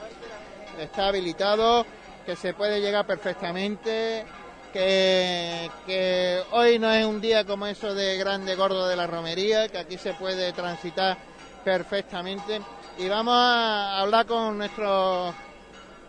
[0.79, 1.85] Está habilitado,
[2.25, 4.25] que se puede llegar perfectamente.
[4.71, 9.67] Que, que hoy no es un día como eso de grande gordo de la romería,
[9.67, 11.17] que aquí se puede transitar
[11.63, 12.61] perfectamente.
[12.99, 15.33] Y vamos a hablar con nuestro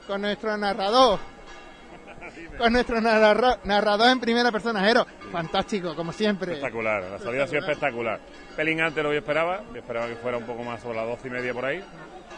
[0.06, 1.18] con nuestro narrador.
[2.58, 5.06] Con nuestro narrador, narrador en primera persona, Jero.
[5.32, 6.52] Fantástico, como siempre.
[6.52, 8.20] Espectacular, la salida ha sido espectacular.
[8.56, 11.06] Pelín antes lo que yo esperaba, yo esperaba que fuera un poco más sobre las
[11.06, 11.82] doce y media por ahí.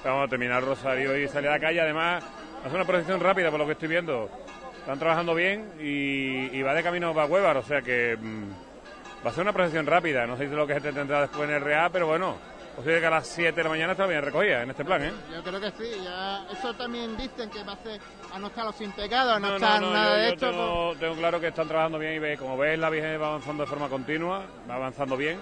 [0.05, 1.81] Vamos a terminar Rosario y salir a la calle.
[1.81, 2.25] Además,
[2.65, 4.31] hace una procesión rápida por lo que estoy viendo.
[4.79, 9.31] Están trabajando bien y, y va de camino para Huevar, o sea que mm, va
[9.31, 10.27] a ser una procesión rápida.
[10.27, 12.37] No sé si lo que se tendrá después en el Real, pero bueno,
[12.77, 15.13] posible que a las 7 de la mañana esté bien recogida en este plan, ¿eh?
[15.35, 18.01] Yo creo que sí, ya eso también dicen que va a ser
[18.33, 20.29] a no estar los sin pecado, a no, No, estar no, no, nada yo, de
[20.29, 20.87] yo esto.
[20.91, 20.99] pues.
[21.01, 23.69] tengo, claro que están trabajando bien y ve, como ves, la Virgen va avanzando de
[23.71, 25.39] forma continua, va avanzando bien,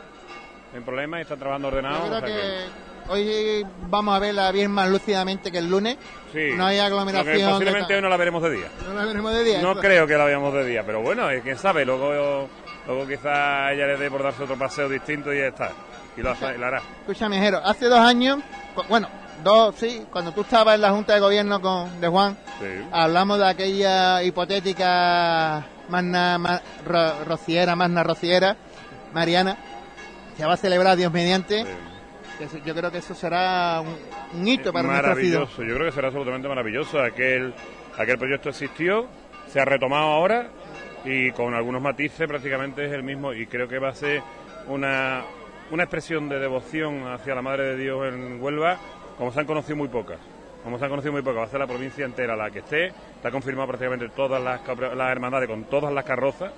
[0.73, 2.07] sin problema y están trabajando ordenado.
[2.09, 2.37] Yo o creo sea
[3.07, 5.97] que hoy vamos a verla bien más lúcidamente que el lunes.
[6.33, 6.51] Sí.
[6.55, 7.51] No hay que aglomeración.
[7.53, 8.69] posiblemente hoy no la veremos de día.
[8.87, 9.63] No la veremos de día.
[9.63, 12.49] No Eso- creo que la veamos de día, pero bueno, quién sabe, luego,
[12.87, 15.71] luego quizá ella le dé por darse otro paseo distinto y ya está.
[16.17, 16.83] Y lo, hace- lo hará.
[17.01, 18.41] Escúchame, Jero, hace dos años,
[18.89, 19.09] bueno,
[19.45, 22.67] dos, sí, cuando tú estabas en la Junta de Gobierno con de Juan, Sí.
[22.93, 28.57] hablamos de aquella hipotética magna ma- ro- rociera, magna rociera,
[29.13, 29.57] Mariana,
[30.37, 31.65] que va a celebrar Dios mediante.
[32.65, 33.95] Yo creo que eso será un,
[34.41, 35.41] un hito para nuestra ciudad.
[35.41, 36.99] maravilloso, yo creo que será absolutamente maravilloso.
[37.03, 37.53] Aquel,
[37.99, 39.07] aquel proyecto existió,
[39.53, 40.49] se ha retomado ahora
[41.05, 44.23] y con algunos matices prácticamente es el mismo y creo que va a ser
[44.69, 45.23] una,
[45.71, 48.79] una expresión de devoción hacia la Madre de Dios en Huelva
[49.17, 50.19] como se han conocido muy pocas.
[50.65, 52.87] Como se han conocido muy pocas, va a ser la provincia entera la que esté,
[52.87, 56.53] está confirmado prácticamente todas las, las hermandades con todas las carrozas,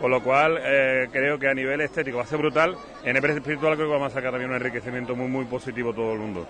[0.00, 3.32] con lo cual eh, creo que a nivel estético va a ser brutal, en nivel
[3.32, 6.46] espiritual creo que vamos a sacar también un enriquecimiento muy muy positivo todo el mundo.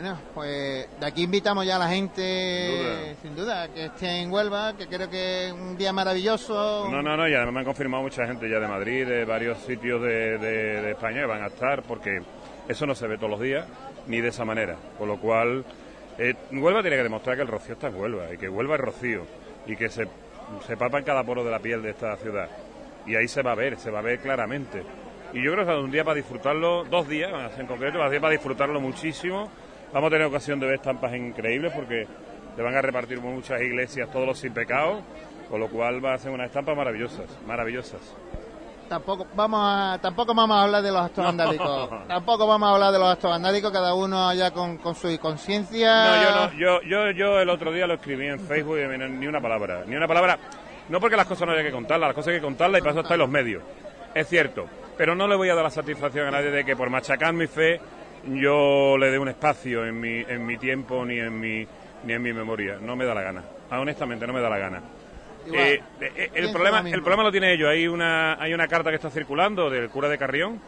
[0.00, 4.72] Bueno, pues de aquí invitamos ya a la gente, sin duda, que esté en Huelva,
[4.74, 6.88] que creo que es un día maravilloso.
[6.90, 9.58] No, no, no, y además me han confirmado mucha gente ya de Madrid, de varios
[9.58, 12.18] sitios de, de- de España que van a estar, porque
[12.66, 13.66] eso no se ve todos los días,
[14.06, 14.74] ni de esa manera.
[14.96, 15.66] Con lo cual,
[16.16, 18.80] eh, Huelva tiene que demostrar que el rocío está en Huelva, y que Huelva es
[18.80, 19.26] rocío,
[19.66, 20.08] y que se,
[20.66, 22.48] se papa en cada poro de la piel de esta ciudad.
[23.06, 24.82] Y ahí se va a ver, se va a ver claramente.
[25.34, 28.10] Y yo creo que es un día para disfrutarlo, dos días en concreto, va a
[28.10, 29.50] ser para disfrutarlo muchísimo.
[29.92, 32.06] Vamos a tener ocasión de ver estampas increíbles porque
[32.54, 35.00] se van a repartir muchas iglesias todos los sin pecado,
[35.48, 38.00] con lo cual va a ser unas estampas maravillosas, maravillosas.
[38.88, 41.90] Tampoco vamos a, tampoco vamos a hablar de los actos vandálicos.
[42.08, 46.04] Tampoco vamos a hablar de los actos vandálicos, cada uno allá con, con su conciencia.
[46.04, 49.26] No, yo no, yo, yo, yo el otro día lo escribí en Facebook y ni
[49.26, 50.38] una palabra, ni una palabra.
[50.88, 52.92] No porque las cosas no haya que contarlas, las cosas hay que contarlas y para
[52.92, 53.62] eso está en los medios.
[54.12, 54.66] Es cierto,
[54.96, 57.46] pero no le voy a dar la satisfacción a nadie de que por machacar mi
[57.46, 57.80] fe
[58.26, 61.66] yo le dé un espacio en mi, en mi tiempo ni en mi,
[62.04, 62.78] ni en mi memoria.
[62.80, 63.44] No me da la gana.
[63.70, 64.82] Ah, honestamente, no me da la gana.
[65.46, 67.68] Igual, Eh, eh, el, problema, el problema lo tiene ellos.
[67.68, 70.60] Hay una, hay una carta que está circulando del cura de Carrión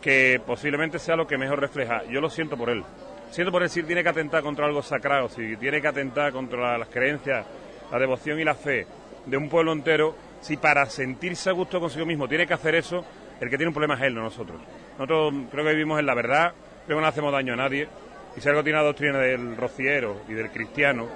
[0.00, 2.02] que posiblemente sea lo que mejor refleja.
[2.10, 2.82] Yo lo siento por él.
[3.30, 6.76] Siento por él si tiene que atentar contra algo sagrado, si tiene que atentar contra
[6.76, 7.46] las creencias,
[7.90, 8.86] la devoción y la fe
[9.24, 13.04] de un pueblo entero, si para sentirse a gusto consigo mismo tiene que hacer eso,
[13.40, 14.60] el que tiene un problema es él, no nosotros.
[14.98, 16.52] Nosotros creo que vivimos en la verdad,
[16.86, 17.88] creo que no hacemos daño a nadie,
[18.36, 21.08] y si algo tiene la doctrina del rociero y del cristiano,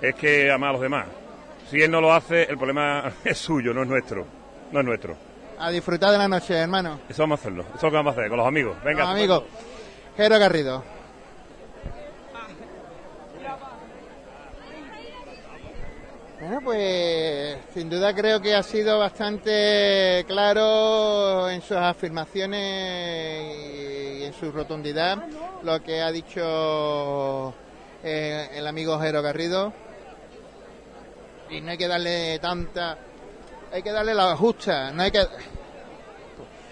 [0.00, 1.06] es que ama a los demás.
[1.68, 4.26] Si él no lo hace, el problema es suyo, no es nuestro.
[4.70, 5.16] No es nuestro.
[5.58, 7.00] A disfrutar de la noche, hermano.
[7.08, 7.62] Eso vamos a hacerlo.
[7.62, 8.76] Eso es lo que vamos a hacer, con los amigos.
[8.84, 9.04] Venga.
[9.04, 9.44] Los amigos.
[10.16, 11.01] Jero Garrido.
[16.42, 22.58] Bueno, pues sin duda creo que ha sido bastante claro en sus afirmaciones
[24.18, 25.24] y en su rotundidad
[25.62, 27.54] lo que ha dicho
[28.02, 29.72] eh, el amigo Jero Garrido.
[31.48, 32.98] Y no hay que darle tanta,
[33.72, 35.24] hay que darle la justa, no hay que,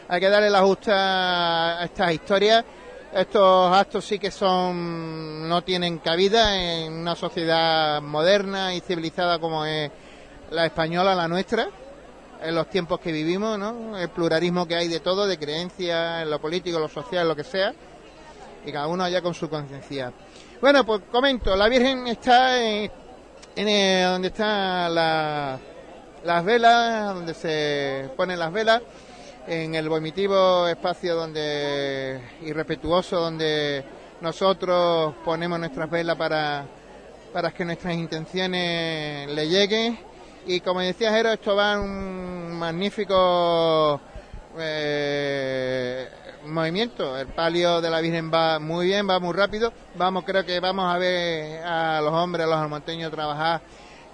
[0.08, 2.64] hay que darle la justa a estas historias.
[3.12, 9.64] Estos actos sí que son, no tienen cabida en una sociedad moderna y civilizada como
[9.64, 9.90] es
[10.50, 11.66] la española, la nuestra,
[12.40, 13.98] en los tiempos que vivimos, ¿no?
[13.98, 17.34] El pluralismo que hay de todo, de creencias, en lo político, en lo social, lo
[17.34, 17.74] que sea,
[18.64, 20.12] y cada uno allá con su conciencia.
[20.60, 22.90] Bueno, pues comento, la Virgen está en,
[23.56, 25.58] en el- donde están la-
[26.22, 28.82] las velas, donde se ponen las velas,
[29.46, 33.84] en el vomitivo espacio donde irrespetuoso donde
[34.20, 36.66] nosotros ponemos nuestras velas para,
[37.32, 39.98] para que nuestras intenciones le lleguen.
[40.46, 44.00] Y como decía Jero, esto va un magnífico
[44.58, 46.08] eh,
[46.46, 47.18] movimiento.
[47.18, 49.72] El palio de la Virgen va muy bien, va muy rápido.
[49.94, 53.60] Vamos, creo que vamos a ver a los hombres, a los almonteños trabajar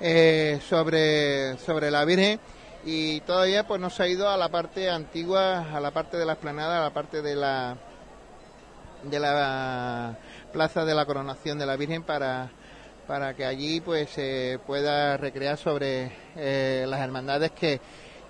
[0.01, 2.39] eh, sobre, sobre la Virgen
[2.87, 6.25] y todavía pues no se ha ido a la parte antigua, a la parte de
[6.25, 7.77] la esplanada, a la parte de la
[9.03, 10.17] de la
[10.53, 12.49] plaza de la coronación de la Virgen para
[13.09, 17.81] para que allí pues se pueda recrear sobre eh, las hermandades que,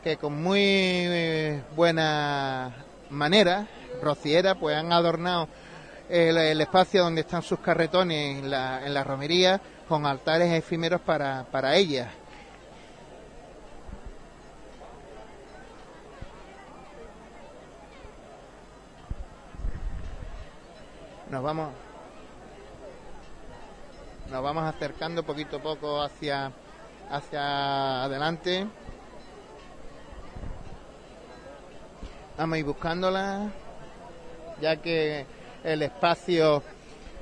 [0.03, 2.75] que con muy eh, buena
[3.11, 3.67] manera
[4.03, 5.49] rociera pues han adornado
[6.09, 11.45] el, espacio donde están sus carretones en la, en la romería con altares efímeros para,
[11.51, 12.09] para ellas.
[21.31, 21.71] Nos vamos
[24.31, 26.51] nos vamos acercando poquito a poco hacia
[27.11, 28.67] hacia adelante.
[32.37, 33.49] Vamos a ir buscándola,
[34.61, 35.27] ya que
[35.65, 36.63] el espacio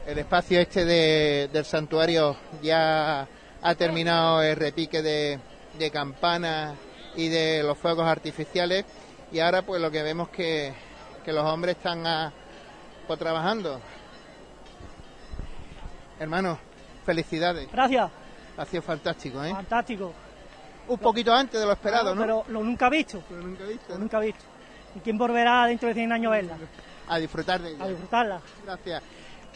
[0.07, 3.27] el espacio este de- del santuario ya
[3.63, 5.39] ha terminado el repique de,
[5.79, 6.75] de campanas
[7.17, 8.85] y de los fuegos artificiales
[9.33, 10.75] y ahora pues lo que vemos que,
[11.25, 12.33] que los hombres están a-
[13.07, 13.81] pues, trabajando.
[16.19, 16.59] Hermano,
[17.05, 17.71] felicidades.
[17.71, 18.11] Gracias.
[18.57, 19.51] Ha sido fantástico, ¿eh?
[19.51, 20.13] Fantástico.
[20.87, 22.23] Un poquito antes de lo esperado, Claro, ¿no?
[22.23, 23.23] Pero lo nunca visto.
[23.31, 23.93] Lo nunca visto.
[23.93, 24.45] Lo nunca visto.
[24.95, 26.57] ¿Y quién volverá dentro de 100 años a verla?
[27.09, 27.85] A disfrutar de ella.
[27.85, 28.41] A disfrutarla.
[28.65, 29.03] Gracias.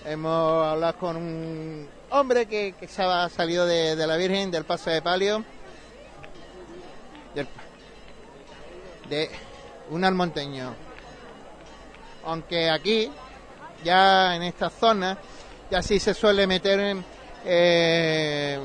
[0.05, 4.65] Hemos hablado con un hombre que, que se ha salido de, de la Virgen, del
[4.65, 5.45] Paso de Palio,
[7.35, 7.49] del-
[9.09, 9.31] de
[9.91, 10.75] un almonteño.
[12.25, 13.11] Aunque aquí,
[13.85, 15.19] ya en esta zona,
[15.71, 16.97] ya sí se suele meter
[17.45, 18.59] eh,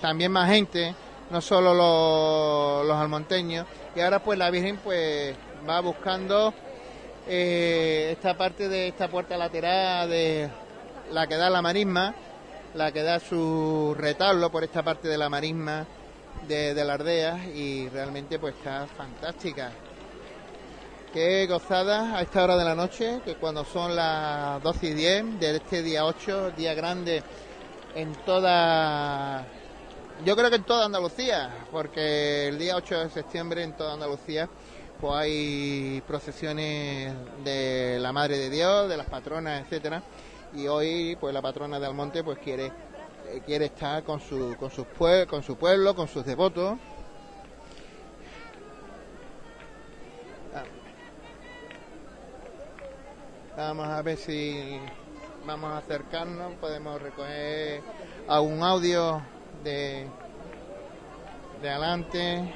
[0.00, 0.94] también más gente,
[1.30, 3.66] no solo los, los almonteños.
[3.94, 5.34] Y ahora pues la Virgen pues
[5.68, 6.54] va buscando
[7.26, 10.48] eh, esta parte de esta puerta lateral de
[11.12, 12.14] la que da la marisma,
[12.74, 15.86] la que da su retablo por esta parte de la marisma
[16.46, 19.72] de, de la Ardea y realmente pues está fantástica.
[21.12, 25.40] Qué gozada a esta hora de la noche, que cuando son las 12 y 10
[25.40, 27.22] de este día 8, día grande
[27.94, 29.44] en toda,
[30.24, 34.48] yo creo que en toda Andalucía, porque el día 8 de septiembre en toda Andalucía
[35.00, 37.14] pues hay procesiones
[37.44, 40.02] de la Madre de Dios, de las patronas, etcétera,
[40.54, 44.70] y hoy pues la patrona de Almonte pues quiere eh, quiere estar con su con
[44.70, 46.78] sus pue- con su pueblo, con sus devotos.
[53.58, 54.78] Vamos a ver si
[55.44, 57.82] vamos a acercarnos, podemos recoger
[58.28, 59.20] algún audio
[59.64, 60.06] de
[61.60, 62.54] de adelante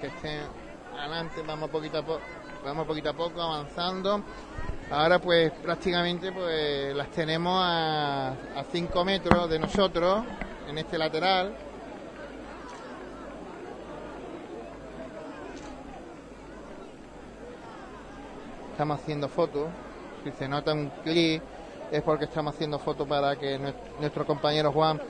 [0.00, 0.38] que esté
[0.96, 2.20] adelante, vamos poquito a poco,
[2.64, 4.22] vamos poquito a poco avanzando.
[4.92, 8.36] Ahora pues prácticamente pues las tenemos a
[8.70, 10.22] 5 metros de nosotros
[10.68, 11.67] en este lateral.
[18.78, 19.66] Estamos haciendo fotos.
[20.22, 21.42] Si se nota un clic
[21.90, 25.00] es porque estamos haciendo fotos para que nues- nuestro compañero Juan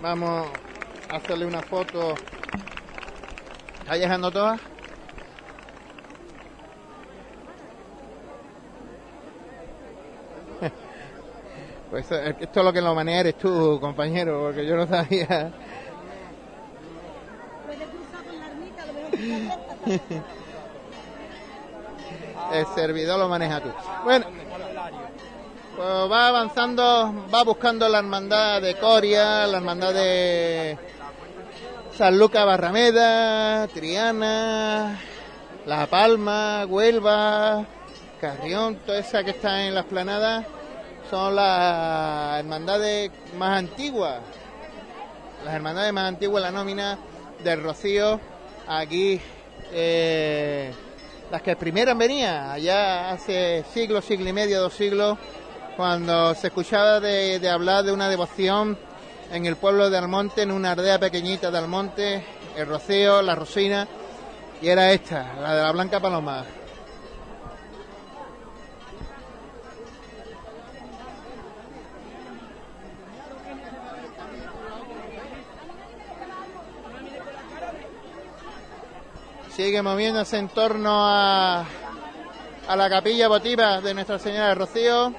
[0.00, 0.48] Vamos
[1.10, 2.16] a hacerle una foto.
[3.82, 4.58] ¿Está llegando todas?
[11.90, 15.52] Pues esto, es lo que lo maneja eres tú, compañero, porque yo no sabía.
[22.52, 23.70] El servidor lo maneja tú.
[24.04, 24.26] Bueno,
[25.76, 30.78] pues va avanzando, va buscando la hermandad de Coria, la hermandad de
[31.96, 34.98] San Lucas Barrameda, Triana,
[35.66, 37.64] La Palma, Huelva,
[38.20, 40.44] Carrión, toda esa que está en las planadas
[41.10, 44.20] son las hermandades más antiguas.
[45.44, 46.98] Las hermandades más antiguas, la nómina
[47.42, 48.20] del Rocío,
[48.66, 49.20] aquí
[49.72, 50.72] eh,
[51.32, 55.16] las que primeras venían, allá hace siglos, siglo y medio, dos siglos,
[55.78, 58.76] cuando se escuchaba de, de hablar de una devoción
[59.32, 62.22] en el pueblo de Almonte, en una aldea pequeñita de Almonte,
[62.54, 63.88] el Rocío, la Rosina,
[64.60, 66.44] y era esta, la de la Blanca Paloma.
[79.54, 81.64] Sigue moviéndose en torno a,
[82.68, 85.12] a la capilla votiva de Nuestra Señora de Rocío,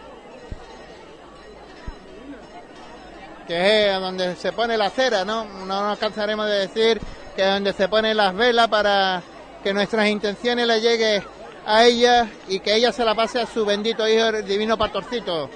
[3.47, 5.45] que es donde se pone la cera, ¿no?
[5.45, 6.99] No nos cansaremos de decir
[7.35, 9.21] que es donde se ponen las velas para
[9.63, 11.23] que nuestras intenciones le lleguen
[11.65, 15.49] a ella y que ella se la pase a su bendito Hijo el Divino Pastorcito.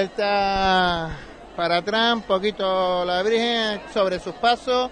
[0.00, 1.10] Vuelta
[1.54, 4.90] para atrás, un poquito la Virgen sobre sus pasos.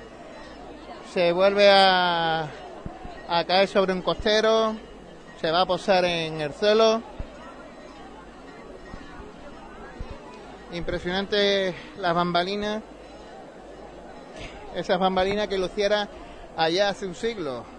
[1.14, 2.42] Se vuelve a,
[3.26, 4.76] a caer sobre un costero.
[5.40, 7.00] Se va a posar en el suelo.
[10.74, 12.82] Impresionante las bambalinas.
[14.74, 16.06] Esas bambalinas que luciera
[16.54, 17.77] allá hace un siglo.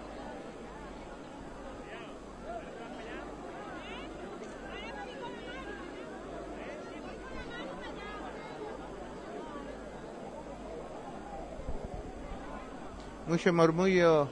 [13.30, 14.28] Mucho murmullo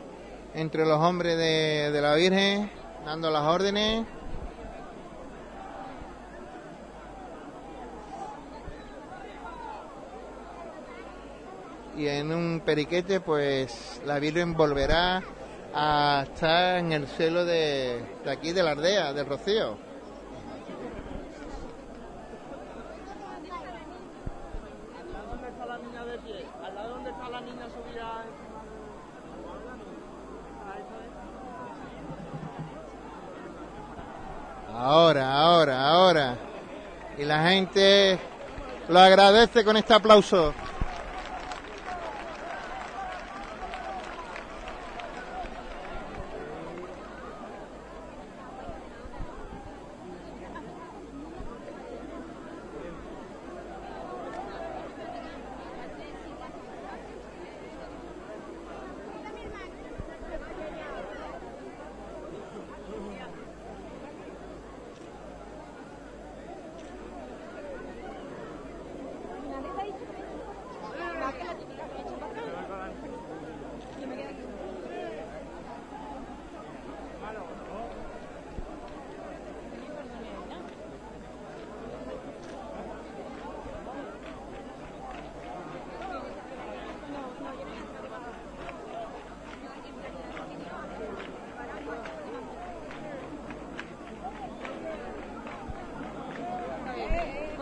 [0.55, 2.69] entre los hombres de, la Virgen,
[3.07, 4.05] dando las órdenes.
[11.97, 15.23] Y en un periquete, pues la Virgen volverá
[15.73, 19.79] a estar en el de, de aquí, de la aldea, del Rocío.
[25.31, 26.47] ¿Dónde está la niña de pie?
[26.65, 28.25] ¿Al lado donde está la niña subida?
[34.81, 36.39] Ahora, ahora, ahora.
[37.19, 38.17] Y la gente
[38.89, 40.55] lo agradece con este aplauso.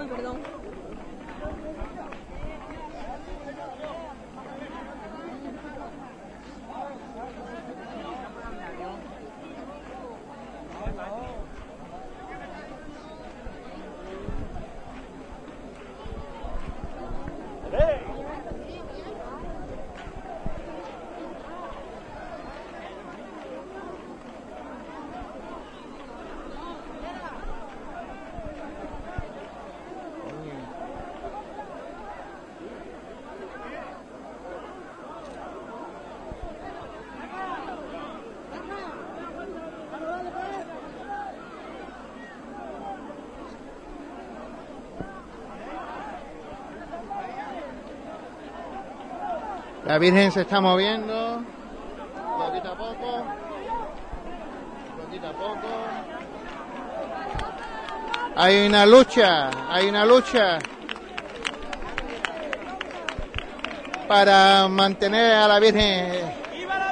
[0.06, 0.55] Perdón.
[49.86, 51.44] La Virgen se está moviendo,
[52.38, 53.24] poquito a poco,
[55.00, 55.68] poquito a poco.
[58.34, 60.58] Hay una lucha, hay una lucha
[64.08, 66.34] para mantener a la Virgen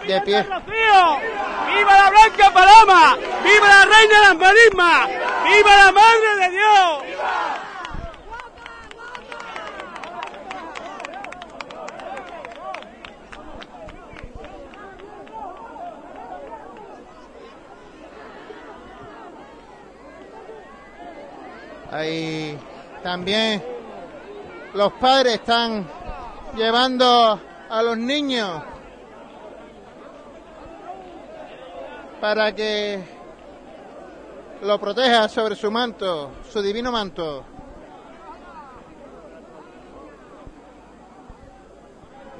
[0.06, 0.42] de pie.
[0.44, 3.16] ¡Viva la Blanca Paloma!
[3.42, 5.08] ¡Viva la Reina de las Marismas!
[5.44, 7.04] ¡Viva la Madre de Dios!
[21.90, 22.58] Ahí
[23.14, 23.62] también
[24.74, 25.88] los padres están
[26.56, 28.60] llevando a los niños
[32.20, 33.04] para que
[34.62, 37.44] lo proteja sobre su manto, su divino manto.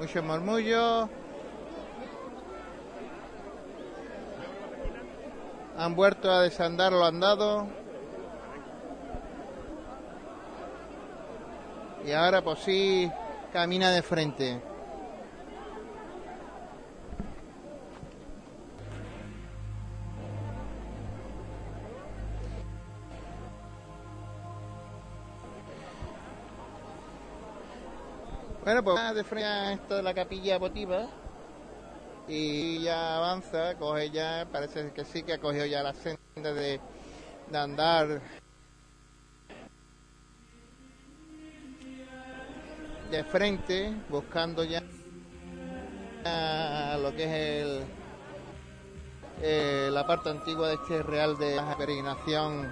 [0.01, 1.09] Mucho murmullo.
[5.79, 7.84] Han vuelto a desandar lo andado.
[12.05, 13.11] Y ahora pues sí
[13.53, 14.61] camina de frente.
[28.63, 31.07] Bueno, pues de frente a esto de la capilla votiva
[32.27, 36.81] y ya avanza, coge ya, parece que sí que ha cogido ya la senda de,
[37.51, 38.23] de andar
[43.11, 44.83] de frente, buscando ya
[46.25, 47.85] a lo que es el
[49.43, 52.71] eh, la parte antigua de este real de la peregrinación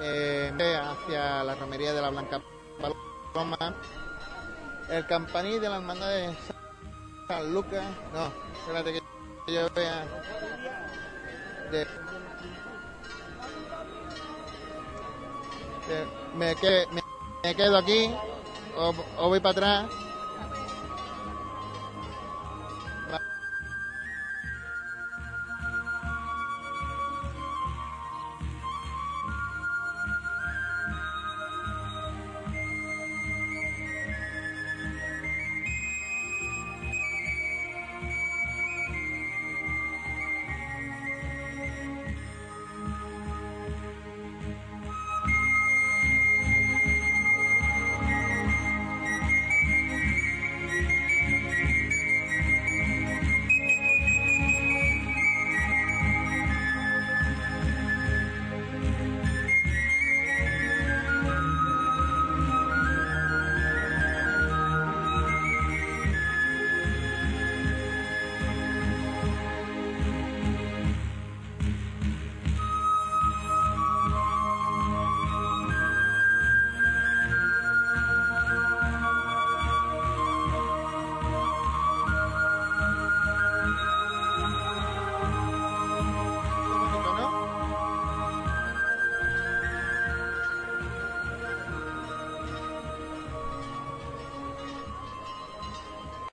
[0.00, 2.40] eh, hacia la romería de la Blanca
[2.80, 3.74] Paloma,
[4.90, 6.34] el campanil de la hermandad de
[7.28, 8.26] San Lucas, no,
[8.58, 10.04] espérate que yo vea.
[11.70, 11.86] De, de-
[16.36, 16.86] me, que-
[17.44, 18.08] me quedo aquí
[18.76, 20.01] o, o voy para atrás